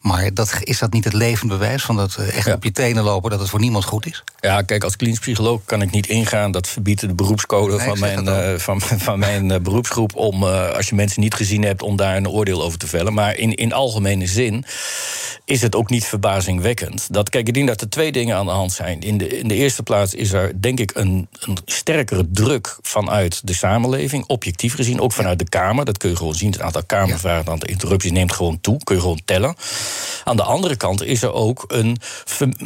[0.07, 2.53] Maar dat, is dat niet het levend bewijs van dat echt ja.
[2.53, 4.23] op je tenen lopen dat het voor niemand goed is?
[4.39, 6.51] Ja, kijk, als klinisch psycholoog kan ik niet ingaan.
[6.51, 10.15] Dat verbiedt de beroepscode nee, van, mijn, uh, van, van mijn uh, beroepsgroep.
[10.15, 13.13] Om uh, als je mensen niet gezien hebt, om daar een oordeel over te vellen.
[13.13, 14.65] Maar in, in algemene zin
[15.45, 17.13] is het ook niet verbazingwekkend.
[17.13, 18.99] Dat, kijk, ik denk dat er twee dingen aan de hand zijn.
[19.01, 23.47] In de, in de eerste plaats is er, denk ik, een, een sterkere druk vanuit
[23.47, 24.25] de samenleving.
[24.25, 25.85] Objectief gezien, ook vanuit de Kamer.
[25.85, 26.51] Dat kun je gewoon zien.
[26.51, 28.83] Het aantal Kamervragen, het aantal interrupties neemt gewoon toe.
[28.83, 29.55] Kun je gewoon tellen.
[30.23, 31.97] Aan de andere kant is er ook een,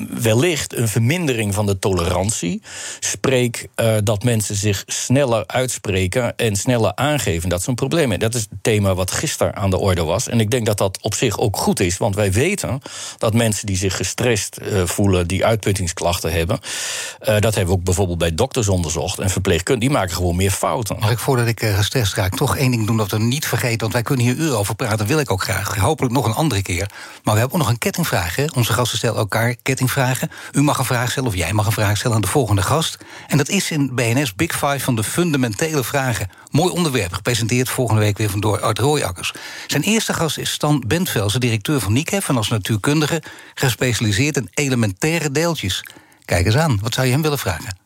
[0.10, 2.62] wellicht een vermindering van de tolerantie.
[3.00, 8.32] Spreek uh, dat mensen zich sneller uitspreken en sneller aangeven dat ze een probleem hebben.
[8.32, 10.28] Dat is het thema wat gisteren aan de orde was.
[10.28, 12.82] En ik denk dat dat op zich ook goed is, want wij weten
[13.18, 17.84] dat mensen die zich gestrest uh, voelen, die uitputtingsklachten hebben, uh, dat hebben we ook
[17.84, 21.00] bijvoorbeeld bij dokters onderzocht en verpleegkundigen, die maken gewoon meer fouten.
[21.00, 23.94] Mag ik voordat ik gestrest raak toch één ding doen dat we niet vergeten, want
[23.94, 25.76] wij kunnen hier uren over praten, wil ik ook graag.
[25.76, 26.90] Hopelijk nog een andere keer.
[27.24, 28.36] Maar we hebben ook nog een kettingvraag.
[28.36, 28.46] Hè?
[28.56, 30.32] Onze gasten stellen elkaar kettingvragen.
[30.52, 32.98] U mag een vraag stellen of jij mag een vraag stellen aan de volgende gast.
[33.28, 36.30] En dat is in BNS Big Five van de fundamentele vragen.
[36.52, 39.34] Mooi onderwerp, gepresenteerd volgende week weer van door Art Rooijakkers.
[39.68, 42.30] Zijn eerste gast is Stan Bentvelse, directeur van NICEF...
[42.30, 43.22] en als natuurkundige
[43.54, 45.84] gespecialiseerd in elementaire deeltjes.
[46.26, 47.81] Kijk eens aan, wat zou je hem willen vragen?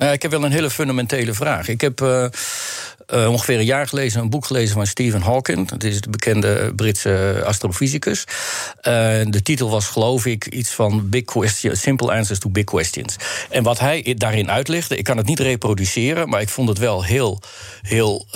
[0.00, 1.68] Nou, ik heb wel een hele fundamentele vraag.
[1.68, 2.24] Ik heb uh,
[3.14, 5.68] uh, ongeveer een jaar geleden een boek gelezen van Stephen Hawking.
[5.68, 8.24] Dat is de bekende Britse astrofysicus.
[8.82, 13.16] De titel was, geloof ik, iets van Big Questions, Simple Answers to Big Questions.
[13.50, 17.04] En wat hij daarin uitlegde, ik kan het niet reproduceren, maar ik vond het wel
[17.04, 17.40] heel,
[17.82, 18.26] heel,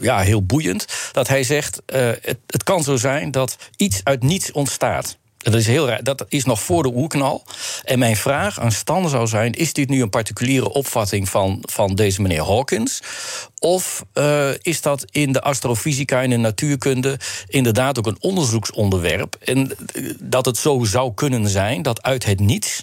[0.00, 0.86] ja, heel boeiend.
[1.12, 5.16] Dat hij zegt: het, het kan zo zijn dat iets uit niets ontstaat.
[5.44, 6.02] Dat is, heel raar.
[6.02, 7.44] dat is nog voor de oerknal.
[7.82, 11.94] En mijn vraag aan Stan zou zijn: is dit nu een particuliere opvatting van, van
[11.94, 13.02] deze meneer Hawkins?
[13.64, 19.36] Of uh, is dat in de astrofysica en de natuurkunde inderdaad ook een onderzoeksonderwerp?
[19.44, 19.76] En
[20.20, 22.82] dat het zo zou kunnen zijn dat uit het niets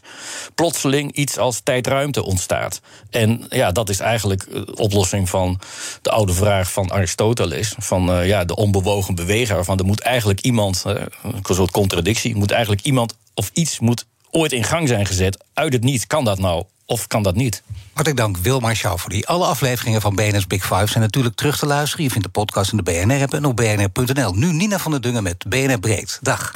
[0.55, 2.81] plotseling iets als tijdruimte ontstaat.
[3.09, 5.59] En ja, dat is eigenlijk de oplossing van
[6.01, 9.65] de oude vraag van Aristoteles: van ja, de onbewogen beweger.
[9.65, 14.51] Van er moet eigenlijk iemand, een soort contradictie, moet eigenlijk iemand of iets moet ooit
[14.51, 15.43] in gang zijn gezet.
[15.53, 17.63] Uit het niet kan dat nou of kan dat niet?
[17.93, 22.03] Hartelijk dank Wilmar die Alle afleveringen van BNR's Big Five zijn natuurlijk terug te luisteren.
[22.03, 24.33] Je vindt de podcast in de BNR-app en op bnr.nl.
[24.33, 26.19] Nu Nina van der Dungen met BNR Breed.
[26.21, 26.51] Dag.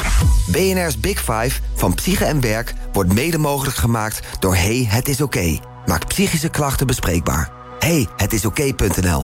[0.51, 5.21] BNR's Big Five van Psyche en Werk wordt mede mogelijk gemaakt door Hey, het is
[5.21, 5.37] oké.
[5.37, 5.61] Okay.
[5.85, 7.51] Maak psychische klachten bespreekbaar.
[7.79, 9.24] Hey, het is oké.nl.